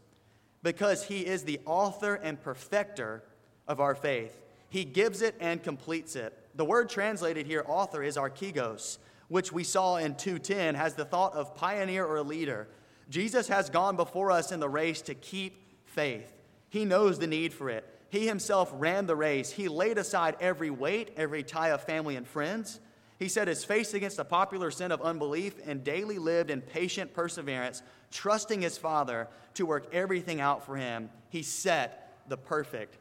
Because 0.63 1.05
he 1.05 1.27
is 1.27 1.45
the 1.45 1.61
author 1.67 2.15
and 2.15 2.41
perfecter 2.41 3.23
of 3.69 3.81
our 3.81 3.95
faith. 3.95 4.41
He 4.71 4.85
gives 4.85 5.21
it 5.21 5.35
and 5.39 5.63
completes 5.63 6.17
it. 6.17 6.37
The 6.55 6.65
word 6.65 6.89
translated 6.89 7.47
here, 7.47 7.65
author, 7.67 8.03
is 8.03 8.17
archegos, 8.17 8.99
which 9.29 9.53
we 9.53 9.63
saw 9.63 9.97
in 9.97 10.15
210 10.15 10.75
has 10.75 10.95
the 10.95 11.05
thought 11.05 11.35
of 11.35 11.55
pioneer 11.55 12.07
or 12.07 12.23
leader. 12.23 12.69
Jesus 13.11 13.49
has 13.49 13.69
gone 13.69 13.97
before 13.97 14.31
us 14.31 14.53
in 14.53 14.61
the 14.61 14.69
race 14.69 15.03
to 15.03 15.15
keep 15.15 15.85
faith. 15.85 16.33
He 16.71 16.85
knows 16.85 17.19
the 17.19 17.27
need 17.27 17.53
for 17.53 17.69
it. 17.69 17.85
He 18.15 18.29
himself 18.29 18.73
ran 18.77 19.07
the 19.07 19.17
race. 19.17 19.51
He 19.51 19.67
laid 19.67 19.99
aside 19.99 20.37
every 20.39 20.71
weight, 20.71 21.11
every 21.17 21.43
tie 21.43 21.71
of 21.71 21.83
family 21.83 22.15
and 22.15 22.25
friends. 22.25 22.79
He 23.19 23.27
set 23.27 23.49
his 23.49 23.65
face 23.65 23.93
against 23.93 24.19
the 24.19 24.25
popular 24.25 24.71
sin 24.71 24.93
of 24.93 25.03
unbelief 25.03 25.57
and 25.67 25.83
daily 25.83 26.19
lived 26.21 26.49
in 26.49 26.61
patient 26.61 27.13
perseverance, 27.13 27.83
trusting 28.13 28.61
his 28.61 28.79
Father 28.79 29.27
to 29.55 29.67
work 29.67 29.93
everything 29.93 30.41
out 30.41 30.65
for 30.65 30.77
him. 30.77 31.11
He 31.29 31.43
set 31.43 32.21
the 32.29 32.37
perfect 32.37 32.99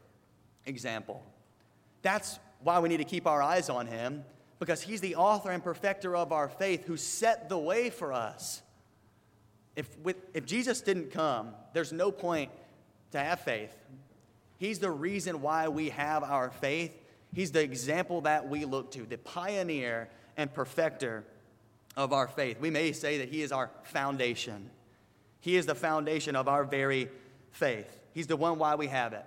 example. 0.65 1.23
That's 2.01 2.39
why 2.63 2.79
we 2.79 2.89
need 2.89 2.97
to 2.97 3.03
keep 3.03 3.27
our 3.27 3.43
eyes 3.43 3.69
on 3.69 3.85
him, 3.85 4.23
because 4.57 4.81
he's 4.81 5.01
the 5.01 5.15
author 5.15 5.51
and 5.51 5.63
perfecter 5.63 6.15
of 6.15 6.31
our 6.31 6.49
faith 6.49 6.85
who 6.85 6.97
set 6.97 7.49
the 7.49 7.59
way 7.59 7.91
for 7.91 8.13
us. 8.13 8.63
If, 9.75 9.95
with, 9.99 10.15
if 10.33 10.47
Jesus 10.47 10.81
didn't 10.81 11.11
come, 11.11 11.49
there's 11.73 11.93
no 11.93 12.11
point 12.11 12.49
to 13.11 13.19
have 13.19 13.41
faith. 13.41 13.77
He's 14.57 14.79
the 14.79 14.91
reason 14.91 15.41
why 15.41 15.67
we 15.67 15.89
have 15.89 16.23
our 16.23 16.49
faith. 16.49 16.97
He's 17.33 17.51
the 17.51 17.61
example 17.61 18.21
that 18.21 18.47
we 18.47 18.65
look 18.65 18.91
to, 18.91 19.05
the 19.05 19.17
pioneer 19.17 20.09
and 20.37 20.53
perfecter 20.53 21.23
of 21.95 22.13
our 22.13 22.27
faith. 22.27 22.59
We 22.59 22.69
may 22.69 22.91
say 22.91 23.19
that 23.19 23.29
He 23.29 23.41
is 23.41 23.51
our 23.51 23.69
foundation. 23.83 24.69
He 25.39 25.57
is 25.57 25.65
the 25.65 25.75
foundation 25.75 26.35
of 26.35 26.47
our 26.47 26.63
very 26.63 27.09
faith. 27.51 27.99
He's 28.13 28.27
the 28.27 28.37
one 28.37 28.59
why 28.59 28.75
we 28.75 28.87
have 28.87 29.13
it. 29.13 29.25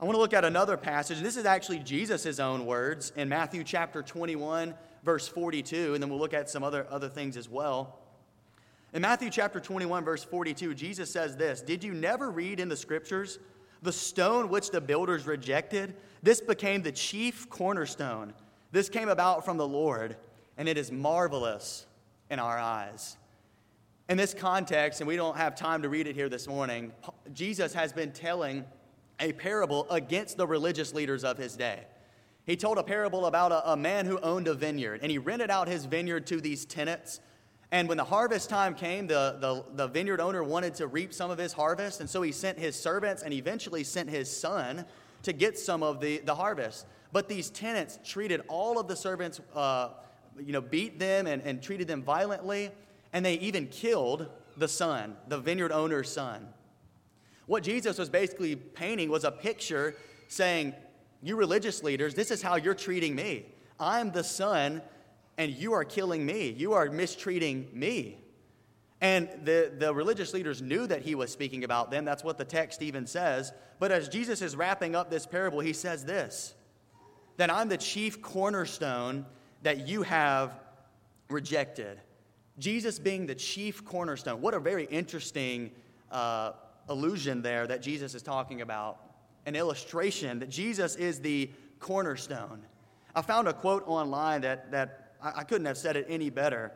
I 0.00 0.04
want 0.04 0.16
to 0.16 0.20
look 0.20 0.34
at 0.34 0.44
another 0.44 0.76
passage. 0.76 1.20
This 1.20 1.36
is 1.36 1.46
actually 1.46 1.78
Jesus' 1.78 2.40
own 2.40 2.66
words 2.66 3.12
in 3.16 3.28
Matthew 3.28 3.62
chapter 3.62 4.02
21, 4.02 4.74
verse 5.04 5.28
42, 5.28 5.94
and 5.94 6.02
then 6.02 6.10
we'll 6.10 6.18
look 6.18 6.34
at 6.34 6.50
some 6.50 6.64
other, 6.64 6.86
other 6.90 7.08
things 7.08 7.36
as 7.36 7.48
well. 7.48 8.00
In 8.92 9.02
Matthew 9.02 9.30
chapter 9.30 9.60
21, 9.60 10.04
verse 10.04 10.24
42, 10.24 10.74
Jesus 10.74 11.10
says 11.10 11.36
this 11.36 11.60
Did 11.60 11.84
you 11.84 11.94
never 11.94 12.30
read 12.30 12.60
in 12.60 12.68
the 12.68 12.76
scriptures? 12.76 13.38
The 13.84 13.92
stone 13.92 14.48
which 14.48 14.70
the 14.70 14.80
builders 14.80 15.26
rejected, 15.26 15.94
this 16.22 16.40
became 16.40 16.80
the 16.80 16.90
chief 16.90 17.50
cornerstone. 17.50 18.32
This 18.72 18.88
came 18.88 19.10
about 19.10 19.44
from 19.44 19.58
the 19.58 19.68
Lord, 19.68 20.16
and 20.56 20.70
it 20.70 20.78
is 20.78 20.90
marvelous 20.90 21.84
in 22.30 22.38
our 22.38 22.58
eyes. 22.58 23.18
In 24.08 24.16
this 24.16 24.32
context, 24.32 25.02
and 25.02 25.06
we 25.06 25.16
don't 25.16 25.36
have 25.36 25.54
time 25.54 25.82
to 25.82 25.90
read 25.90 26.06
it 26.06 26.14
here 26.14 26.30
this 26.30 26.48
morning, 26.48 26.92
Jesus 27.34 27.74
has 27.74 27.92
been 27.92 28.10
telling 28.10 28.64
a 29.20 29.32
parable 29.34 29.86
against 29.90 30.38
the 30.38 30.46
religious 30.46 30.94
leaders 30.94 31.22
of 31.22 31.36
his 31.36 31.54
day. 31.54 31.80
He 32.46 32.56
told 32.56 32.78
a 32.78 32.82
parable 32.82 33.26
about 33.26 33.52
a, 33.52 33.72
a, 33.72 33.76
man 33.76 34.06
who 34.06 34.18
owned 34.20 34.48
a 34.48 34.54
vineyard, 34.54 35.00
and 35.02 35.10
he 35.10 35.18
rented 35.18 35.50
out 35.50 35.68
his 35.68 35.84
vineyard 35.84 36.26
to 36.28 36.40
these 36.40 36.64
tenants 36.64 37.20
and 37.74 37.88
when 37.88 37.96
the 37.96 38.04
harvest 38.04 38.48
time 38.48 38.76
came, 38.76 39.08
the, 39.08 39.36
the, 39.40 39.64
the, 39.74 39.88
vineyard 39.88 40.20
owner 40.20 40.44
wanted 40.44 40.76
to 40.76 40.86
reap 40.86 41.12
some 41.12 41.32
of 41.32 41.38
his 41.38 41.52
harvest. 41.52 41.98
And 41.98 42.08
so 42.08 42.22
he 42.22 42.30
sent 42.30 42.56
his 42.56 42.76
servants 42.76 43.24
and 43.24 43.34
eventually 43.34 43.82
sent 43.82 44.08
his 44.08 44.30
son 44.30 44.84
to 45.24 45.32
get 45.32 45.58
some 45.58 45.82
of 45.82 46.00
the, 46.00 46.18
the 46.18 46.36
harvest. 46.36 46.86
But 47.10 47.28
these 47.28 47.50
tenants 47.50 47.98
treated 48.04 48.42
all 48.46 48.78
of 48.78 48.86
the 48.86 48.94
servants, 48.94 49.40
uh, 49.56 49.88
you 50.38 50.52
know, 50.52 50.60
beat 50.60 51.00
them 51.00 51.26
and, 51.26 51.42
and 51.42 51.60
treated 51.60 51.88
them 51.88 52.04
violently. 52.04 52.70
And 53.12 53.26
they 53.26 53.34
even 53.40 53.66
killed 53.66 54.28
the 54.56 54.68
son, 54.68 55.16
the 55.26 55.38
vineyard 55.38 55.72
owner's 55.72 56.08
son. 56.08 56.46
What 57.46 57.64
Jesus 57.64 57.98
was 57.98 58.08
basically 58.08 58.54
painting 58.54 59.10
was 59.10 59.24
a 59.24 59.32
picture 59.32 59.96
saying, 60.28 60.74
You 61.24 61.34
religious 61.34 61.82
leaders, 61.82 62.14
this 62.14 62.30
is 62.30 62.40
how 62.40 62.54
you're 62.54 62.74
treating 62.74 63.16
me. 63.16 63.46
I'm 63.80 64.12
the 64.12 64.22
son 64.22 64.80
and 65.38 65.52
you 65.52 65.72
are 65.72 65.84
killing 65.84 66.24
me. 66.24 66.50
You 66.50 66.74
are 66.74 66.90
mistreating 66.90 67.68
me. 67.72 68.18
And 69.00 69.28
the, 69.44 69.72
the 69.76 69.92
religious 69.92 70.32
leaders 70.32 70.62
knew 70.62 70.86
that 70.86 71.02
he 71.02 71.14
was 71.14 71.30
speaking 71.30 71.64
about 71.64 71.90
them. 71.90 72.04
That's 72.04 72.24
what 72.24 72.38
the 72.38 72.44
text 72.44 72.80
even 72.82 73.06
says. 73.06 73.52
But 73.78 73.92
as 73.92 74.08
Jesus 74.08 74.40
is 74.40 74.56
wrapping 74.56 74.94
up 74.94 75.10
this 75.10 75.26
parable, 75.26 75.60
he 75.60 75.72
says 75.72 76.04
this 76.04 76.54
that 77.36 77.52
I'm 77.52 77.68
the 77.68 77.76
chief 77.76 78.22
cornerstone 78.22 79.26
that 79.62 79.88
you 79.88 80.02
have 80.02 80.60
rejected. 81.28 82.00
Jesus 82.58 82.98
being 82.98 83.26
the 83.26 83.34
chief 83.34 83.84
cornerstone. 83.84 84.40
What 84.40 84.54
a 84.54 84.60
very 84.60 84.84
interesting 84.84 85.72
uh, 86.12 86.52
illusion 86.88 87.42
there 87.42 87.66
that 87.66 87.82
Jesus 87.82 88.14
is 88.14 88.22
talking 88.22 88.60
about. 88.60 89.00
An 89.46 89.56
illustration 89.56 90.38
that 90.38 90.48
Jesus 90.48 90.94
is 90.96 91.20
the 91.20 91.50
cornerstone. 91.80 92.62
I 93.14 93.22
found 93.22 93.48
a 93.48 93.52
quote 93.52 93.82
online 93.86 94.40
that, 94.42 94.70
that 94.70 95.03
I, 95.24 95.40
I 95.40 95.44
couldn't 95.44 95.66
have 95.66 95.78
said 95.78 95.96
it 95.96 96.06
any 96.08 96.30
better. 96.30 96.70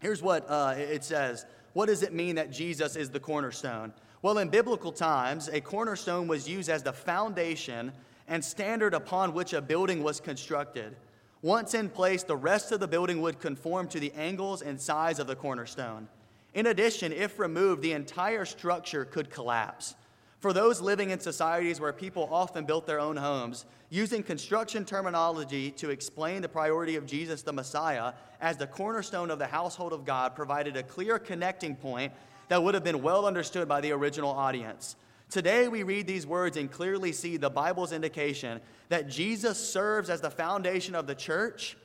Here's 0.00 0.22
what 0.22 0.48
uh, 0.48 0.74
it 0.76 1.04
says 1.04 1.46
What 1.74 1.86
does 1.86 2.02
it 2.02 2.12
mean 2.12 2.34
that 2.36 2.50
Jesus 2.50 2.96
is 2.96 3.10
the 3.10 3.20
cornerstone? 3.20 3.92
Well, 4.22 4.38
in 4.38 4.48
biblical 4.48 4.92
times, 4.92 5.48
a 5.48 5.60
cornerstone 5.60 6.28
was 6.28 6.48
used 6.48 6.68
as 6.68 6.82
the 6.82 6.92
foundation 6.92 7.92
and 8.28 8.44
standard 8.44 8.94
upon 8.94 9.34
which 9.34 9.52
a 9.52 9.60
building 9.60 10.02
was 10.02 10.20
constructed. 10.20 10.96
Once 11.42 11.74
in 11.74 11.88
place, 11.88 12.22
the 12.22 12.36
rest 12.36 12.70
of 12.70 12.78
the 12.78 12.86
building 12.86 13.20
would 13.20 13.40
conform 13.40 13.88
to 13.88 13.98
the 13.98 14.12
angles 14.12 14.62
and 14.62 14.80
size 14.80 15.18
of 15.18 15.26
the 15.26 15.34
cornerstone. 15.34 16.08
In 16.54 16.66
addition, 16.66 17.12
if 17.12 17.40
removed, 17.40 17.82
the 17.82 17.92
entire 17.92 18.44
structure 18.44 19.04
could 19.04 19.28
collapse. 19.28 19.96
For 20.42 20.52
those 20.52 20.80
living 20.80 21.10
in 21.10 21.20
societies 21.20 21.78
where 21.78 21.92
people 21.92 22.28
often 22.32 22.64
built 22.64 22.84
their 22.84 22.98
own 22.98 23.16
homes, 23.16 23.64
using 23.90 24.24
construction 24.24 24.84
terminology 24.84 25.70
to 25.70 25.90
explain 25.90 26.42
the 26.42 26.48
priority 26.48 26.96
of 26.96 27.06
Jesus 27.06 27.42
the 27.42 27.52
Messiah 27.52 28.12
as 28.40 28.56
the 28.56 28.66
cornerstone 28.66 29.30
of 29.30 29.38
the 29.38 29.46
household 29.46 29.92
of 29.92 30.04
God 30.04 30.34
provided 30.34 30.76
a 30.76 30.82
clear 30.82 31.20
connecting 31.20 31.76
point 31.76 32.12
that 32.48 32.60
would 32.60 32.74
have 32.74 32.82
been 32.82 33.02
well 33.02 33.24
understood 33.24 33.68
by 33.68 33.80
the 33.80 33.92
original 33.92 34.32
audience. 34.32 34.96
Today, 35.30 35.68
we 35.68 35.84
read 35.84 36.08
these 36.08 36.26
words 36.26 36.56
and 36.56 36.68
clearly 36.68 37.12
see 37.12 37.36
the 37.36 37.48
Bible's 37.48 37.92
indication 37.92 38.60
that 38.88 39.08
Jesus 39.08 39.56
serves 39.56 40.10
as 40.10 40.20
the 40.20 40.30
foundation 40.30 40.96
of 40.96 41.06
the 41.06 41.14
church 41.14 41.76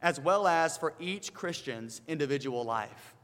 as 0.00 0.18
well 0.18 0.48
as 0.48 0.78
for 0.78 0.94
each 0.98 1.34
Christian's 1.34 2.00
individual 2.08 2.64
life. 2.64 3.14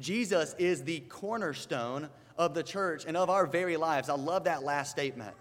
Jesus 0.00 0.56
is 0.58 0.82
the 0.82 1.00
cornerstone 1.08 2.08
of 2.40 2.54
the 2.54 2.62
church 2.62 3.04
and 3.06 3.18
of 3.18 3.28
our 3.28 3.46
very 3.46 3.76
lives. 3.76 4.08
I 4.08 4.14
love 4.14 4.44
that 4.44 4.62
last 4.62 4.90
statement. 4.90 5.36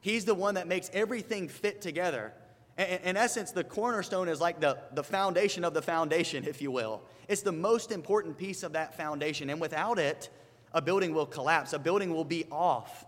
He's 0.00 0.24
the 0.24 0.34
one 0.34 0.54
that 0.54 0.68
makes 0.68 0.88
everything 0.92 1.48
fit 1.48 1.80
together. 1.80 2.32
In 2.78 3.16
essence, 3.16 3.50
the 3.50 3.64
cornerstone 3.64 4.28
is 4.28 4.40
like 4.40 4.60
the, 4.60 4.78
the 4.92 5.02
foundation 5.02 5.64
of 5.64 5.74
the 5.74 5.82
foundation, 5.82 6.44
if 6.46 6.62
you 6.62 6.70
will. 6.70 7.02
It's 7.26 7.42
the 7.42 7.52
most 7.52 7.90
important 7.90 8.38
piece 8.38 8.62
of 8.62 8.74
that 8.74 8.96
foundation. 8.96 9.50
And 9.50 9.60
without 9.60 9.98
it, 9.98 10.30
a 10.72 10.80
building 10.80 11.12
will 11.12 11.26
collapse, 11.26 11.72
a 11.72 11.80
building 11.80 12.14
will 12.14 12.24
be 12.24 12.46
off. 12.52 13.04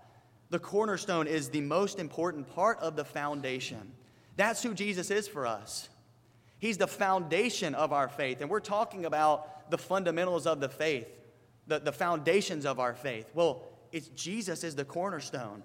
The 0.51 0.59
cornerstone 0.59 1.29
is 1.29 1.49
the 1.49 1.61
most 1.61 2.01
important 2.01 2.53
part 2.53 2.81
of 2.81 2.97
the 2.97 3.05
foundation. 3.05 3.93
That's 4.37 4.65
who 4.65 4.75
Jesus 4.75 5.13
is 5.13 5.29
for 5.29 5.47
us. 5.47 5.89
He's 6.59 6.77
the 6.77 6.89
foundation 6.89 7.77
of 7.77 7.93
our 7.93 8.09
faith. 8.09 8.41
And 8.41 8.51
we're 8.51 8.59
talking 8.59 9.05
about 9.05 9.71
the 9.71 9.79
fundamentals 9.79 10.49
of 10.49 10.59
the 10.59 10.69
faith 10.69 11.07
the, 11.73 11.79
the 11.79 11.93
foundations 11.93 12.67
of 12.67 12.79
our 12.79 12.95
faith? 12.95 13.31
Well, 13.33 13.63
it's 13.93 14.09
Jesus 14.09 14.63
is 14.63 14.75
the 14.75 14.85
cornerstone. 14.85 15.63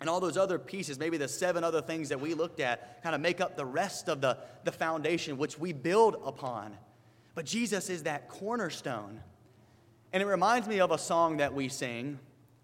And 0.00 0.08
all 0.08 0.20
those 0.20 0.36
other 0.36 0.58
pieces, 0.58 0.98
maybe 0.98 1.16
the 1.16 1.26
seven 1.26 1.64
other 1.64 1.80
things 1.80 2.10
that 2.10 2.20
we 2.20 2.34
looked 2.34 2.60
at, 2.60 3.02
kind 3.02 3.14
of 3.14 3.20
make 3.20 3.40
up 3.40 3.56
the 3.56 3.64
rest 3.64 4.08
of 4.08 4.20
the, 4.20 4.36
the 4.64 4.70
foundation 4.70 5.38
which 5.38 5.58
we 5.58 5.72
build 5.72 6.16
upon. 6.24 6.76
But 7.34 7.46
Jesus 7.46 7.88
is 7.88 8.04
that 8.04 8.28
cornerstone. 8.28 9.20
And 10.12 10.22
it 10.22 10.26
reminds 10.26 10.68
me 10.68 10.80
of 10.80 10.90
a 10.90 10.98
song 10.98 11.38
that 11.38 11.54
we 11.54 11.68
sing 11.68 12.18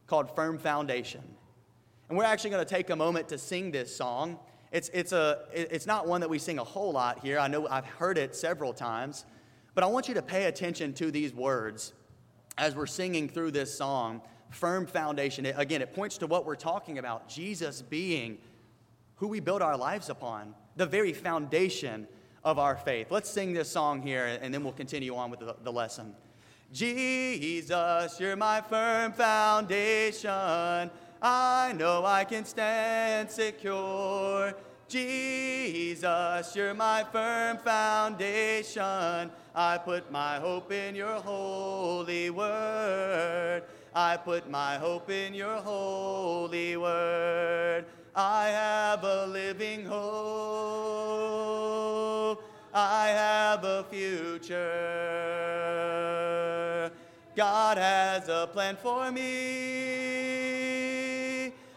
called 0.06 0.34
Firm 0.36 0.58
Foundation. 0.58 1.22
And 2.08 2.18
we're 2.18 2.24
actually 2.24 2.50
going 2.50 2.64
to 2.64 2.70
take 2.70 2.90
a 2.90 2.96
moment 2.96 3.28
to 3.30 3.38
sing 3.38 3.70
this 3.70 3.94
song. 3.96 4.38
It's, 4.70 4.90
it's, 4.92 5.12
a, 5.12 5.40
it's 5.52 5.86
not 5.86 6.06
one 6.06 6.20
that 6.20 6.30
we 6.30 6.38
sing 6.38 6.58
a 6.58 6.64
whole 6.64 6.92
lot 6.92 7.20
here. 7.20 7.38
I 7.38 7.48
know 7.48 7.66
I've 7.66 7.86
heard 7.86 8.18
it 8.18 8.36
several 8.36 8.72
times. 8.72 9.24
But 9.74 9.82
I 9.82 9.88
want 9.88 10.06
you 10.06 10.14
to 10.14 10.22
pay 10.22 10.44
attention 10.44 10.92
to 10.94 11.10
these 11.10 11.34
words 11.34 11.94
as 12.56 12.74
we're 12.74 12.86
singing 12.86 13.28
through 13.28 13.50
this 13.50 13.76
song 13.76 14.22
firm 14.50 14.86
foundation. 14.86 15.46
It, 15.46 15.54
again, 15.58 15.82
it 15.82 15.92
points 15.94 16.18
to 16.18 16.26
what 16.26 16.46
we're 16.46 16.54
talking 16.54 16.98
about 16.98 17.28
Jesus 17.28 17.82
being 17.82 18.38
who 19.16 19.28
we 19.28 19.40
build 19.40 19.62
our 19.62 19.76
lives 19.76 20.10
upon, 20.10 20.54
the 20.76 20.86
very 20.86 21.12
foundation 21.12 22.06
of 22.42 22.58
our 22.58 22.76
faith. 22.76 23.08
Let's 23.10 23.30
sing 23.30 23.52
this 23.52 23.70
song 23.70 24.02
here, 24.02 24.38
and 24.42 24.52
then 24.52 24.62
we'll 24.64 24.72
continue 24.72 25.14
on 25.16 25.30
with 25.30 25.40
the, 25.40 25.56
the 25.62 25.72
lesson. 25.72 26.14
Jesus, 26.72 28.18
you're 28.18 28.36
my 28.36 28.60
firm 28.60 29.12
foundation. 29.12 30.30
I 30.30 31.72
know 31.76 32.04
I 32.04 32.24
can 32.24 32.44
stand 32.44 33.30
secure. 33.30 34.54
Jesus, 34.94 36.54
you're 36.54 36.72
my 36.72 37.02
firm 37.10 37.58
foundation. 37.58 39.28
I 39.52 39.76
put 39.76 40.08
my 40.12 40.36
hope 40.36 40.70
in 40.70 40.94
your 40.94 41.18
holy 41.20 42.30
word. 42.30 43.64
I 43.92 44.16
put 44.16 44.48
my 44.48 44.76
hope 44.76 45.10
in 45.10 45.34
your 45.34 45.56
holy 45.56 46.76
word. 46.76 47.86
I 48.14 48.44
have 48.50 49.02
a 49.02 49.26
living 49.26 49.84
hope. 49.84 50.04
I 52.72 53.08
have 53.08 53.64
a 53.64 53.82
future. 53.90 54.52
God 57.34 57.78
has 57.78 58.28
a 58.28 58.48
plan 58.52 58.76
for 58.80 59.10
me. 59.10 60.83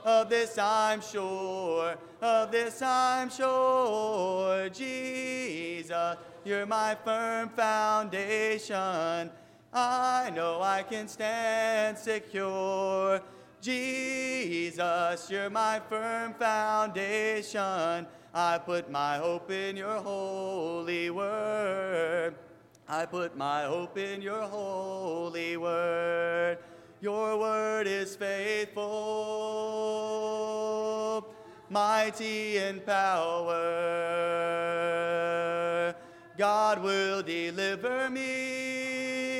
Of 0.07 0.29
this 0.29 0.57
I'm 0.57 1.01
sure. 1.01 1.97
Of 2.21 2.49
this 2.49 2.81
I'm 2.81 3.29
sure. 3.29 4.69
Jesus, 4.69 6.15
you're 6.45 6.65
my 6.65 6.95
firm 7.03 7.49
foundation. 7.49 9.29
I 9.73 10.31
know 10.33 10.61
I 10.61 10.83
can 10.83 11.09
stand 11.09 11.97
secure. 11.97 13.19
Jesus, 13.59 15.29
you're 15.29 15.49
my 15.49 15.81
firm 15.89 16.33
foundation. 16.35 18.07
I 18.33 18.59
put 18.59 18.89
my 18.89 19.17
hope 19.17 19.51
in 19.51 19.75
your 19.75 19.99
holy 19.99 21.09
word. 21.09 22.33
I 22.87 23.05
put 23.05 23.35
my 23.35 23.63
hope 23.63 23.97
in 23.97 24.21
your 24.21 24.43
holy 24.43 25.57
word. 25.57 26.59
Your 26.99 27.37
word 27.37 27.85
is 27.85 28.15
faithful, 28.15 28.83
mighty 31.69 32.57
in 32.57 32.79
power. 32.79 33.53
God 36.35 36.81
will 36.81 37.21
deliver 37.21 38.09
me 38.09 39.37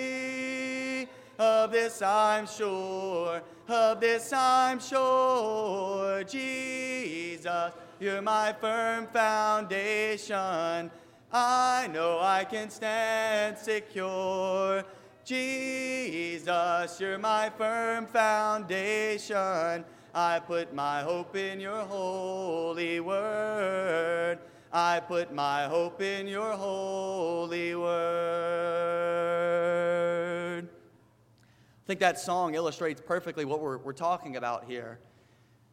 of 1.39 1.71
this 1.71 1.99
I'm 2.03 2.45
sure, 2.45 3.41
of 3.67 3.99
this 4.01 4.31
I'm 4.31 4.79
sure. 4.79 6.23
Jesus, 6.25 7.73
you're 7.99 8.21
my 8.21 8.53
firm 8.53 9.07
foundation. 9.07 10.91
I 11.33 11.89
know 11.91 12.19
I 12.19 12.45
can 12.45 12.69
stand 12.69 13.57
secure. 13.57 14.85
Jesus, 15.27 17.01
you're 17.01 17.18
my 17.18 17.50
firm 17.57 18.05
foundation. 18.05 19.83
I 20.16 20.40
put 20.40 20.74
my 20.74 21.01
hope 21.01 21.35
in 21.35 21.59
your 21.59 21.81
holy 21.81 23.01
word. 23.01 24.40
I 24.72 25.01
put 25.01 25.33
my 25.33 25.66
hope 25.66 26.01
in 26.01 26.29
your 26.29 26.53
holy 26.53 27.75
word. 27.75 27.90
I 30.63 31.85
think 31.85 32.00
that 32.00 32.18
song 32.22 32.55
illustrates 32.55 33.01
perfectly 33.05 33.44
what 33.44 33.59
we're, 33.59 33.79
we're 33.79 33.92
talking 33.92 34.37
about 34.37 34.63
here. 34.63 34.98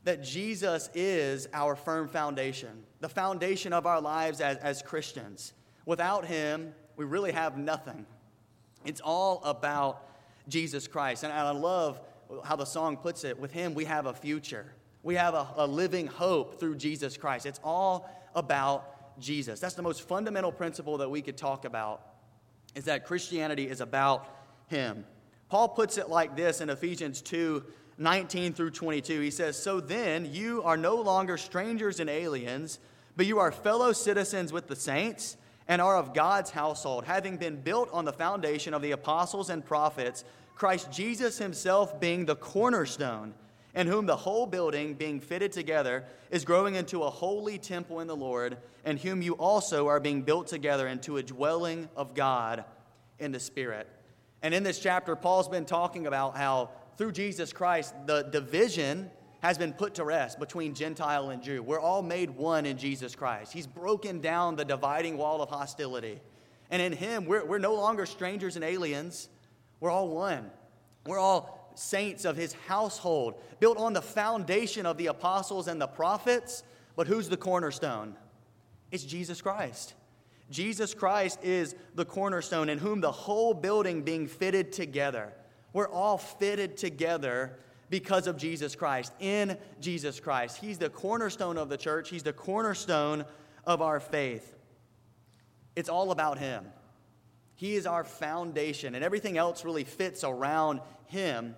That 0.03 0.21
Jesus 0.25 0.91
is 0.95 1.47
our 1.53 1.77
firm 1.77 2.09
foundation, 2.09 2.83
the 2.99 3.09
foundation 3.09 3.73
of 3.73 3.87
our 3.87 4.01
lives 4.01 4.41
as, 4.41 4.57
as 4.57 4.83
Christians. 4.83 5.53
Without 5.87 6.25
Him, 6.25 6.75
we 6.97 7.05
really 7.05 7.31
have 7.31 7.57
nothing. 7.57 8.05
It's 8.85 9.01
all 9.01 9.43
about 9.45 10.03
Jesus 10.49 10.87
Christ. 10.87 11.25
And 11.25 11.33
I 11.33 11.51
love 11.51 12.01
how 12.45 12.57
the 12.57 12.65
song 12.65 12.97
puts 12.97 13.25
it 13.25 13.39
with 13.39 13.53
Him, 13.53 13.75
we 13.75 13.85
have 13.85 14.07
a 14.07 14.15
future. 14.15 14.73
We 15.03 15.15
have 15.17 15.35
a, 15.35 15.47
a 15.57 15.67
living 15.67 16.07
hope 16.07 16.59
through 16.59 16.77
Jesus 16.77 17.17
Christ. 17.17 17.45
It's 17.45 17.61
all 17.63 18.09
about 18.35 19.19
Jesus. 19.21 19.61
That's 19.61 19.75
the 19.75 19.83
most 19.83 20.09
fundamental 20.09 20.51
principle 20.51 20.99
that 20.99 21.11
we 21.11 21.23
could 21.23 21.37
talk 21.37 21.65
about, 21.65 22.01
is 22.75 22.85
that 22.85 23.05
Christianity 23.05 23.69
is 23.69 23.81
about 23.81 24.27
Him. 24.69 25.05
Paul 25.49 25.69
puts 25.69 25.99
it 25.99 26.09
like 26.09 26.37
this 26.37 26.61
in 26.61 26.71
Ephesians 26.71 27.23
2 27.23 27.65
19 27.97 28.55
through 28.55 28.71
22. 28.71 29.21
He 29.21 29.31
says, 29.31 29.57
So 29.57 29.79
then 29.79 30.33
you 30.33 30.65
are 30.65 30.77
no 30.77 30.97
longer 30.97 31.37
strangers 31.37 32.01
and 32.01 32.11
aliens, 32.11 32.81
but 33.17 33.27
you 33.27 33.39
are 33.39 33.53
fellow 33.53 33.93
citizens 33.93 34.53
with 34.53 34.67
the 34.67 34.75
saints 34.75 35.37
and 35.69 35.81
are 35.81 35.97
of 35.97 36.15
God's 36.15 36.51
household, 36.51 37.05
having 37.05 37.37
been 37.37 37.61
built 37.61 37.89
on 37.93 38.05
the 38.05 38.13
foundation 38.13 38.75
of 38.75 38.83
the 38.83 38.93
apostles 38.93 39.51
and 39.51 39.65
prophets, 39.65 40.25
Christ 40.55 40.93
Jesus 40.93 41.39
himself 41.39 41.99
being 41.99 42.27
the 42.27 42.37
cornerstone, 42.37 43.35
in 43.75 43.87
whom 43.87 44.07
the 44.07 44.17
whole 44.17 44.47
building, 44.47 44.95
being 44.95 45.21
fitted 45.21 45.53
together, 45.53 46.05
is 46.31 46.45
growing 46.45 46.75
into 46.75 47.03
a 47.03 47.11
holy 47.11 47.59
temple 47.59 48.01
in 48.01 48.07
the 48.07 48.15
Lord, 48.15 48.57
and 48.85 48.99
whom 48.99 49.23
you 49.23 49.33
also 49.35 49.89
are 49.89 50.01
being 50.01 50.23
built 50.23 50.47
together 50.47 50.87
into 50.87 51.17
a 51.17 51.23
dwelling 51.23 51.89
of 51.97 52.15
God 52.15 52.65
in 53.19 53.33
the 53.33 53.41
Spirit. 53.41 53.89
And 54.43 54.53
in 54.53 54.63
this 54.63 54.79
chapter, 54.79 55.17
Paul's 55.17 55.49
been 55.49 55.65
talking 55.65 56.07
about 56.07 56.37
how 56.37 56.71
through 56.97 57.13
Jesus 57.13 57.53
Christ, 57.53 57.95
the 58.07 58.23
division 58.23 59.11
has 59.45 59.59
been 59.59 59.75
put 59.75 59.97
to 59.97 60.05
rest 60.05 60.39
between 60.39 60.73
Gentile 60.73 61.29
and 61.29 61.43
Jew. 61.43 61.63
We're 61.63 61.79
all 61.79 62.01
made 62.01 62.31
one 62.31 62.65
in 62.65 62.79
Jesus 62.79 63.15
Christ. 63.15 63.53
He's 63.53 63.67
broken 63.67 64.23
down 64.23 64.57
the 64.57 64.65
dividing 64.65 65.19
wall 65.19 65.43
of 65.43 65.51
hostility. 65.51 66.19
And 66.71 66.81
in 66.81 66.93
Him, 66.93 67.27
we're, 67.27 67.45
we're 67.45 67.59
no 67.59 67.75
longer 67.75 68.07
strangers 68.07 68.57
and 68.57 68.65
aliens. 68.65 69.29
We're 69.81 69.91
all 69.91 70.09
one. 70.09 70.51
We're 71.05 71.19
all 71.19 71.71
saints 71.75 72.25
of 72.25 72.39
His 72.39 72.55
household, 72.67 73.35
built 73.61 73.77
on 73.77 73.93
the 73.93 74.01
foundation 74.01 74.87
of 74.87 74.97
the 74.97 75.09
apostles 75.09 75.69
and 75.69 75.79
the 75.79 75.89
prophets. 75.89 76.63
But 76.97 77.07
who's 77.07 77.29
the 77.29 77.37
cornerstone? 77.37 78.17
It's 78.91 79.05
Jesus 79.05 79.43
Christ. 79.43 79.93
Jesus 80.51 80.95
Christ 80.95 81.39
is 81.43 81.75
the 81.95 82.07
cornerstone 82.07 82.71
in 82.71 82.79
whom 82.79 83.03
the 83.03 83.13
whole 83.13 83.53
building 83.53 84.05
being 84.05 84.27
fitted 84.27 84.73
together. 84.73 85.35
We're 85.75 85.91
all 85.91 86.17
fitted 86.17 86.79
together 86.79 87.59
because 87.91 88.27
of 88.27 88.37
Jesus 88.37 88.75
Christ, 88.75 89.13
in 89.21 89.57
Jesus 89.81 90.21
Christ. 90.21 90.59
He's 90.59 90.79
the 90.79 90.91
cornerstone 90.91 91.59
of 91.59 91.69
the 91.69 91.77
church, 91.77 92.11
He's 92.11 92.23
the 92.23 92.33
cornerstone 92.33 93.25
of 93.65 93.83
our 93.83 94.01
faith. 94.01 94.55
It's 95.77 95.89
all 95.89 96.11
about 96.11 96.39
Him. 96.39 96.65
He 97.57 97.75
is 97.75 97.87
our 97.87 98.05
foundation, 98.05 98.95
and 98.95 99.05
everything 99.05 99.39
else 99.39 99.65
really 99.65 99.85
fits 99.85 100.25
around 100.25 100.81
Him 101.07 101.57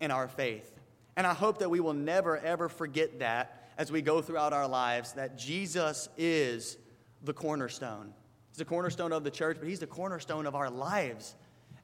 in 0.00 0.10
our 0.10 0.28
faith. 0.28 0.74
And 1.16 1.26
I 1.26 1.34
hope 1.34 1.58
that 1.58 1.70
we 1.70 1.80
will 1.80 1.94
never, 1.94 2.38
ever 2.38 2.68
forget 2.68 3.18
that 3.20 3.70
as 3.76 3.90
we 3.90 4.02
go 4.02 4.20
throughout 4.20 4.52
our 4.52 4.68
lives, 4.68 5.14
that 5.14 5.38
Jesus 5.38 6.08
is 6.16 6.76
the 7.22 7.32
cornerstone. 7.32 8.12
He's 8.50 8.58
the 8.58 8.64
cornerstone 8.64 9.12
of 9.12 9.24
the 9.24 9.30
church, 9.30 9.56
but 9.58 9.68
He's 9.68 9.80
the 9.80 9.86
cornerstone 9.86 10.46
of 10.46 10.54
our 10.54 10.70
lives 10.70 11.34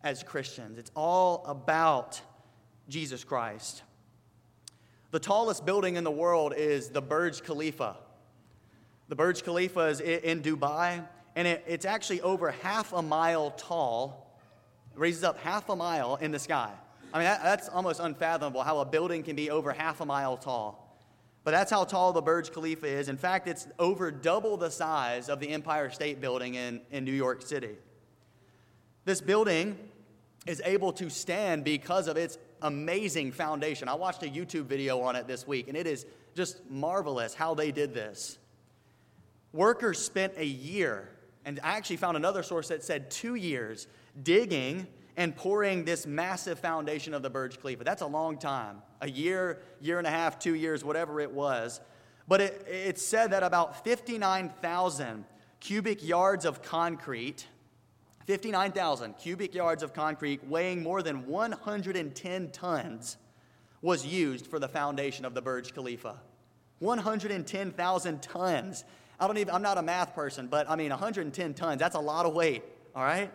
as 0.02 0.22
Christians. 0.22 0.78
It's 0.78 0.90
all 0.94 1.44
about 1.46 2.20
Jesus 2.88 3.24
Christ. 3.24 3.82
The 5.10 5.20
tallest 5.20 5.64
building 5.64 5.96
in 5.96 6.04
the 6.04 6.10
world 6.10 6.54
is 6.56 6.88
the 6.88 7.00
Burj 7.00 7.42
Khalifa. 7.42 7.96
The 9.08 9.16
Burj 9.16 9.44
Khalifa 9.44 9.86
is 9.86 10.00
in 10.00 10.42
Dubai, 10.42 11.06
and 11.36 11.46
it's 11.46 11.84
actually 11.84 12.20
over 12.20 12.50
half 12.50 12.92
a 12.92 13.02
mile 13.02 13.50
tall, 13.52 14.38
it 14.92 14.98
raises 14.98 15.24
up 15.24 15.38
half 15.38 15.68
a 15.68 15.76
mile 15.76 16.16
in 16.16 16.30
the 16.30 16.38
sky. 16.38 16.72
I 17.12 17.18
mean, 17.18 17.26
that's 17.26 17.68
almost 17.68 18.00
unfathomable 18.00 18.62
how 18.62 18.80
a 18.80 18.84
building 18.84 19.22
can 19.22 19.36
be 19.36 19.50
over 19.50 19.72
half 19.72 20.00
a 20.00 20.04
mile 20.04 20.36
tall. 20.36 20.80
But 21.44 21.50
that's 21.50 21.70
how 21.70 21.84
tall 21.84 22.12
the 22.12 22.22
Burj 22.22 22.50
Khalifa 22.52 22.86
is. 22.86 23.08
In 23.08 23.18
fact, 23.18 23.46
it's 23.46 23.68
over 23.78 24.10
double 24.10 24.56
the 24.56 24.70
size 24.70 25.28
of 25.28 25.38
the 25.38 25.50
Empire 25.50 25.90
State 25.90 26.20
Building 26.20 26.54
in, 26.54 26.80
in 26.90 27.04
New 27.04 27.12
York 27.12 27.42
City. 27.42 27.76
This 29.04 29.20
building 29.20 29.78
is 30.46 30.62
able 30.64 30.92
to 30.94 31.10
stand 31.10 31.62
because 31.62 32.08
of 32.08 32.16
its 32.16 32.38
amazing 32.64 33.30
foundation. 33.30 33.88
I 33.88 33.94
watched 33.94 34.22
a 34.22 34.26
YouTube 34.26 34.64
video 34.64 35.00
on 35.00 35.14
it 35.14 35.28
this 35.28 35.46
week, 35.46 35.68
and 35.68 35.76
it 35.76 35.86
is 35.86 36.06
just 36.34 36.68
marvelous 36.68 37.34
how 37.34 37.54
they 37.54 37.70
did 37.70 37.94
this. 37.94 38.38
Workers 39.52 39.98
spent 39.98 40.32
a 40.36 40.44
year, 40.44 41.08
and 41.44 41.60
I 41.62 41.76
actually 41.76 41.98
found 41.98 42.16
another 42.16 42.42
source 42.42 42.68
that 42.68 42.82
said 42.82 43.10
two 43.10 43.36
years, 43.36 43.86
digging 44.20 44.88
and 45.16 45.36
pouring 45.36 45.84
this 45.84 46.06
massive 46.06 46.58
foundation 46.58 47.14
of 47.14 47.22
the 47.22 47.30
Burj 47.30 47.60
Khalifa. 47.60 47.84
That's 47.84 48.02
a 48.02 48.06
long 48.06 48.36
time 48.36 48.82
a 49.00 49.08
year, 49.08 49.60
year 49.80 49.98
and 49.98 50.06
a 50.06 50.10
half, 50.10 50.38
two 50.38 50.54
years, 50.54 50.82
whatever 50.82 51.20
it 51.20 51.30
was. 51.30 51.80
But 52.26 52.40
it, 52.40 52.66
it 52.66 52.98
said 52.98 53.32
that 53.32 53.42
about 53.42 53.84
59,000 53.84 55.24
cubic 55.60 56.02
yards 56.02 56.44
of 56.44 56.62
concrete, 56.62 57.46
59,000 58.26 59.18
cubic 59.18 59.54
yards 59.54 59.82
of 59.82 59.92
concrete 59.92 60.46
weighing 60.46 60.82
more 60.82 61.02
than 61.02 61.26
110 61.26 62.50
tons, 62.50 63.18
was 63.82 64.06
used 64.06 64.46
for 64.46 64.58
the 64.58 64.68
foundation 64.68 65.26
of 65.26 65.34
the 65.34 65.42
Burj 65.42 65.74
Khalifa. 65.74 66.16
110,000 66.78 68.22
tons. 68.22 68.84
I 69.20 69.26
don't 69.26 69.36
even, 69.36 69.54
I'm 69.54 69.62
not 69.62 69.76
a 69.76 69.82
math 69.82 70.14
person, 70.14 70.46
but 70.46 70.68
I 70.70 70.76
mean, 70.76 70.88
110 70.88 71.54
tons, 71.54 71.78
that's 71.78 71.94
a 71.94 72.00
lot 72.00 72.24
of 72.24 72.32
weight, 72.32 72.62
all 72.96 73.04
right? 73.04 73.30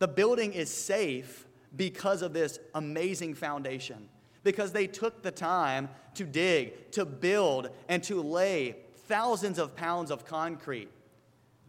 The 0.00 0.08
building 0.08 0.52
is 0.52 0.68
safe 0.68 1.46
because 1.76 2.22
of 2.22 2.32
this 2.32 2.58
amazing 2.74 3.34
foundation, 3.34 4.08
because 4.42 4.72
they 4.72 4.88
took 4.88 5.22
the 5.22 5.30
time 5.30 5.88
to 6.14 6.24
dig, 6.24 6.90
to 6.92 7.04
build, 7.04 7.70
and 7.88 8.02
to 8.04 8.20
lay 8.20 8.76
thousands 9.06 9.60
of 9.60 9.76
pounds 9.76 10.10
of 10.10 10.24
concrete 10.24 10.90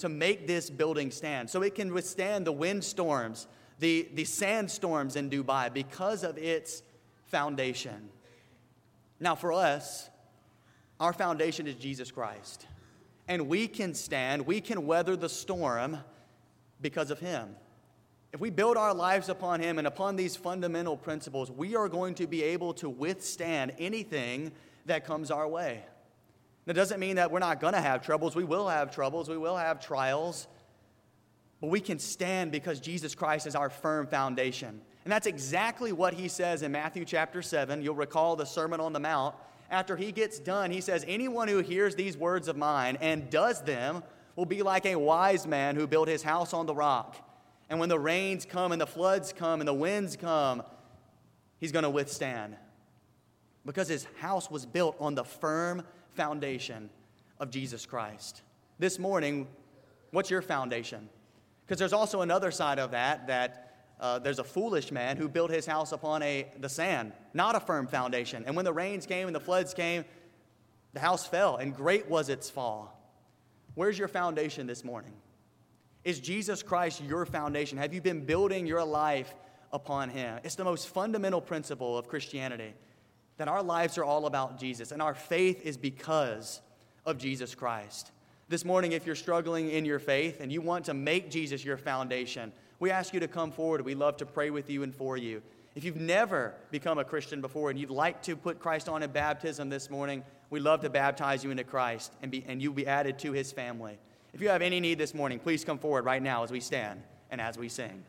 to 0.01 0.09
make 0.09 0.47
this 0.47 0.69
building 0.69 1.11
stand 1.11 1.49
so 1.49 1.61
it 1.61 1.75
can 1.75 1.93
withstand 1.93 2.45
the 2.45 2.51
windstorms, 2.51 3.47
the, 3.79 4.09
the 4.13 4.25
sandstorms 4.25 5.15
in 5.15 5.29
Dubai 5.29 5.73
because 5.73 6.23
of 6.23 6.37
its 6.37 6.83
foundation. 7.25 8.09
Now, 9.19 9.35
for 9.35 9.53
us, 9.53 10.09
our 10.99 11.13
foundation 11.13 11.67
is 11.67 11.75
Jesus 11.75 12.11
Christ. 12.11 12.67
And 13.27 13.47
we 13.47 13.67
can 13.67 13.93
stand, 13.93 14.45
we 14.45 14.59
can 14.59 14.85
weather 14.85 15.15
the 15.15 15.29
storm 15.29 15.97
because 16.81 17.11
of 17.11 17.19
Him. 17.19 17.55
If 18.33 18.39
we 18.39 18.49
build 18.49 18.77
our 18.77 18.93
lives 18.93 19.29
upon 19.29 19.61
Him 19.61 19.77
and 19.77 19.87
upon 19.87 20.15
these 20.15 20.35
fundamental 20.35 20.97
principles, 20.97 21.51
we 21.51 21.75
are 21.75 21.89
going 21.89 22.15
to 22.15 22.27
be 22.27 22.43
able 22.43 22.73
to 22.75 22.89
withstand 22.89 23.73
anything 23.77 24.51
that 24.85 25.05
comes 25.05 25.31
our 25.31 25.47
way. 25.47 25.83
That 26.65 26.73
doesn't 26.73 26.99
mean 26.99 27.15
that 27.15 27.31
we're 27.31 27.39
not 27.39 27.59
going 27.59 27.73
to 27.73 27.81
have 27.81 28.05
troubles. 28.05 28.35
We 28.35 28.43
will 28.43 28.67
have 28.67 28.93
troubles, 28.93 29.29
we 29.29 29.37
will 29.37 29.57
have 29.57 29.79
trials. 29.79 30.47
But 31.59 31.69
we 31.69 31.79
can 31.79 31.99
stand 31.99 32.51
because 32.51 32.79
Jesus 32.79 33.13
Christ 33.13 33.45
is 33.45 33.55
our 33.55 33.69
firm 33.69 34.07
foundation. 34.07 34.81
And 35.03 35.11
that's 35.11 35.27
exactly 35.27 35.91
what 35.91 36.13
he 36.13 36.27
says 36.27 36.63
in 36.63 36.71
Matthew 36.71 37.05
chapter 37.05 37.41
7. 37.41 37.81
You'll 37.81 37.95
recall 37.95 38.35
the 38.35 38.45
Sermon 38.45 38.79
on 38.79 38.93
the 38.93 38.99
Mount. 38.99 39.35
After 39.69 39.95
he 39.95 40.11
gets 40.11 40.39
done, 40.39 40.71
he 40.71 40.81
says, 40.81 41.05
Anyone 41.07 41.47
who 41.47 41.59
hears 41.59 41.95
these 41.95 42.17
words 42.17 42.47
of 42.47 42.57
mine 42.57 42.97
and 42.99 43.29
does 43.29 43.61
them 43.61 44.03
will 44.35 44.45
be 44.45 44.63
like 44.63 44.85
a 44.85 44.95
wise 44.95 45.47
man 45.47 45.75
who 45.75 45.87
built 45.87 46.07
his 46.07 46.23
house 46.23 46.53
on 46.53 46.65
the 46.65 46.73
rock. 46.75 47.15
And 47.69 47.79
when 47.79 47.89
the 47.89 47.99
rains 47.99 48.45
come 48.45 48.71
and 48.71 48.81
the 48.81 48.87
floods 48.87 49.33
come 49.33 49.61
and 49.61 49.67
the 49.67 49.73
winds 49.73 50.17
come, 50.17 50.63
he's 51.59 51.71
going 51.71 51.83
to 51.83 51.89
withstand. 51.89 52.57
Because 53.65 53.87
his 53.87 54.05
house 54.19 54.49
was 54.49 54.65
built 54.65 54.95
on 54.99 55.15
the 55.15 55.23
firm 55.23 55.83
foundation 56.13 56.89
of 57.39 57.49
Jesus 57.49 57.85
Christ. 57.85 58.41
This 58.79 58.99
morning, 58.99 59.47
what's 60.11 60.29
your 60.29 60.41
foundation? 60.41 61.09
Because 61.65 61.79
there's 61.79 61.93
also 61.93 62.21
another 62.21 62.51
side 62.51 62.79
of 62.79 62.91
that 62.91 63.27
that 63.27 63.67
uh, 63.99 64.19
there's 64.19 64.39
a 64.39 64.43
foolish 64.43 64.91
man 64.91 65.15
who 65.15 65.29
built 65.29 65.51
his 65.51 65.65
house 65.65 65.91
upon 65.91 66.23
a, 66.23 66.47
the 66.59 66.69
sand, 66.69 67.13
not 67.33 67.55
a 67.55 67.59
firm 67.59 67.87
foundation. 67.87 68.43
And 68.45 68.55
when 68.55 68.65
the 68.65 68.73
rains 68.73 69.05
came 69.05 69.27
and 69.27 69.35
the 69.35 69.39
floods 69.39 69.73
came, 69.73 70.03
the 70.93 70.99
house 70.99 71.25
fell, 71.25 71.57
and 71.57 71.73
great 71.73 72.09
was 72.09 72.27
its 72.27 72.49
fall. 72.49 72.97
Where's 73.75 73.97
your 73.97 74.07
foundation 74.07 74.67
this 74.67 74.83
morning? 74.83 75.13
Is 76.03 76.19
Jesus 76.19 76.63
Christ 76.63 77.01
your 77.01 77.25
foundation? 77.25 77.77
Have 77.77 77.93
you 77.93 78.01
been 78.01 78.25
building 78.25 78.65
your 78.65 78.83
life 78.83 79.33
upon 79.71 80.09
Him? 80.09 80.39
It's 80.43 80.55
the 80.55 80.63
most 80.63 80.89
fundamental 80.89 81.39
principle 81.39 81.97
of 81.97 82.07
Christianity 82.07 82.73
that 83.41 83.47
our 83.47 83.63
lives 83.63 83.97
are 83.97 84.03
all 84.03 84.27
about 84.27 84.59
Jesus, 84.59 84.91
and 84.91 85.01
our 85.01 85.15
faith 85.15 85.65
is 85.65 85.75
because 85.75 86.61
of 87.07 87.17
Jesus 87.17 87.55
Christ. 87.55 88.11
This 88.49 88.63
morning, 88.63 88.91
if 88.91 89.03
you're 89.03 89.15
struggling 89.15 89.71
in 89.71 89.83
your 89.83 89.97
faith 89.97 90.41
and 90.41 90.51
you 90.51 90.61
want 90.61 90.85
to 90.85 90.93
make 90.93 91.31
Jesus 91.31 91.65
your 91.65 91.77
foundation, 91.77 92.51
we 92.79 92.91
ask 92.91 93.15
you 93.15 93.19
to 93.19 93.27
come 93.27 93.51
forward. 93.51 93.83
We 93.83 93.95
love 93.95 94.17
to 94.17 94.27
pray 94.27 94.51
with 94.51 94.69
you 94.69 94.83
and 94.83 94.93
for 94.93 95.17
you. 95.17 95.41
If 95.73 95.83
you've 95.83 95.95
never 95.95 96.53
become 96.69 96.99
a 96.99 97.03
Christian 97.03 97.41
before 97.41 97.71
and 97.71 97.79
you'd 97.79 97.89
like 97.89 98.21
to 98.23 98.35
put 98.35 98.59
Christ 98.59 98.87
on 98.87 99.01
in 99.01 99.09
baptism 99.09 99.69
this 99.69 99.89
morning, 99.89 100.23
we'd 100.51 100.59
love 100.59 100.81
to 100.81 100.91
baptize 100.91 101.43
you 101.43 101.49
into 101.49 101.63
Christ 101.63 102.13
and, 102.21 102.29
be, 102.29 102.45
and 102.47 102.61
you'll 102.61 102.73
be 102.73 102.85
added 102.85 103.17
to 103.19 103.31
his 103.31 103.51
family. 103.51 103.97
If 104.35 104.41
you 104.41 104.49
have 104.49 104.61
any 104.61 104.79
need 104.79 104.99
this 104.99 105.15
morning, 105.15 105.39
please 105.39 105.65
come 105.65 105.79
forward 105.79 106.05
right 106.05 106.21
now 106.21 106.43
as 106.43 106.51
we 106.51 106.59
stand 106.59 107.01
and 107.31 107.41
as 107.41 107.57
we 107.57 107.69
sing. 107.69 108.03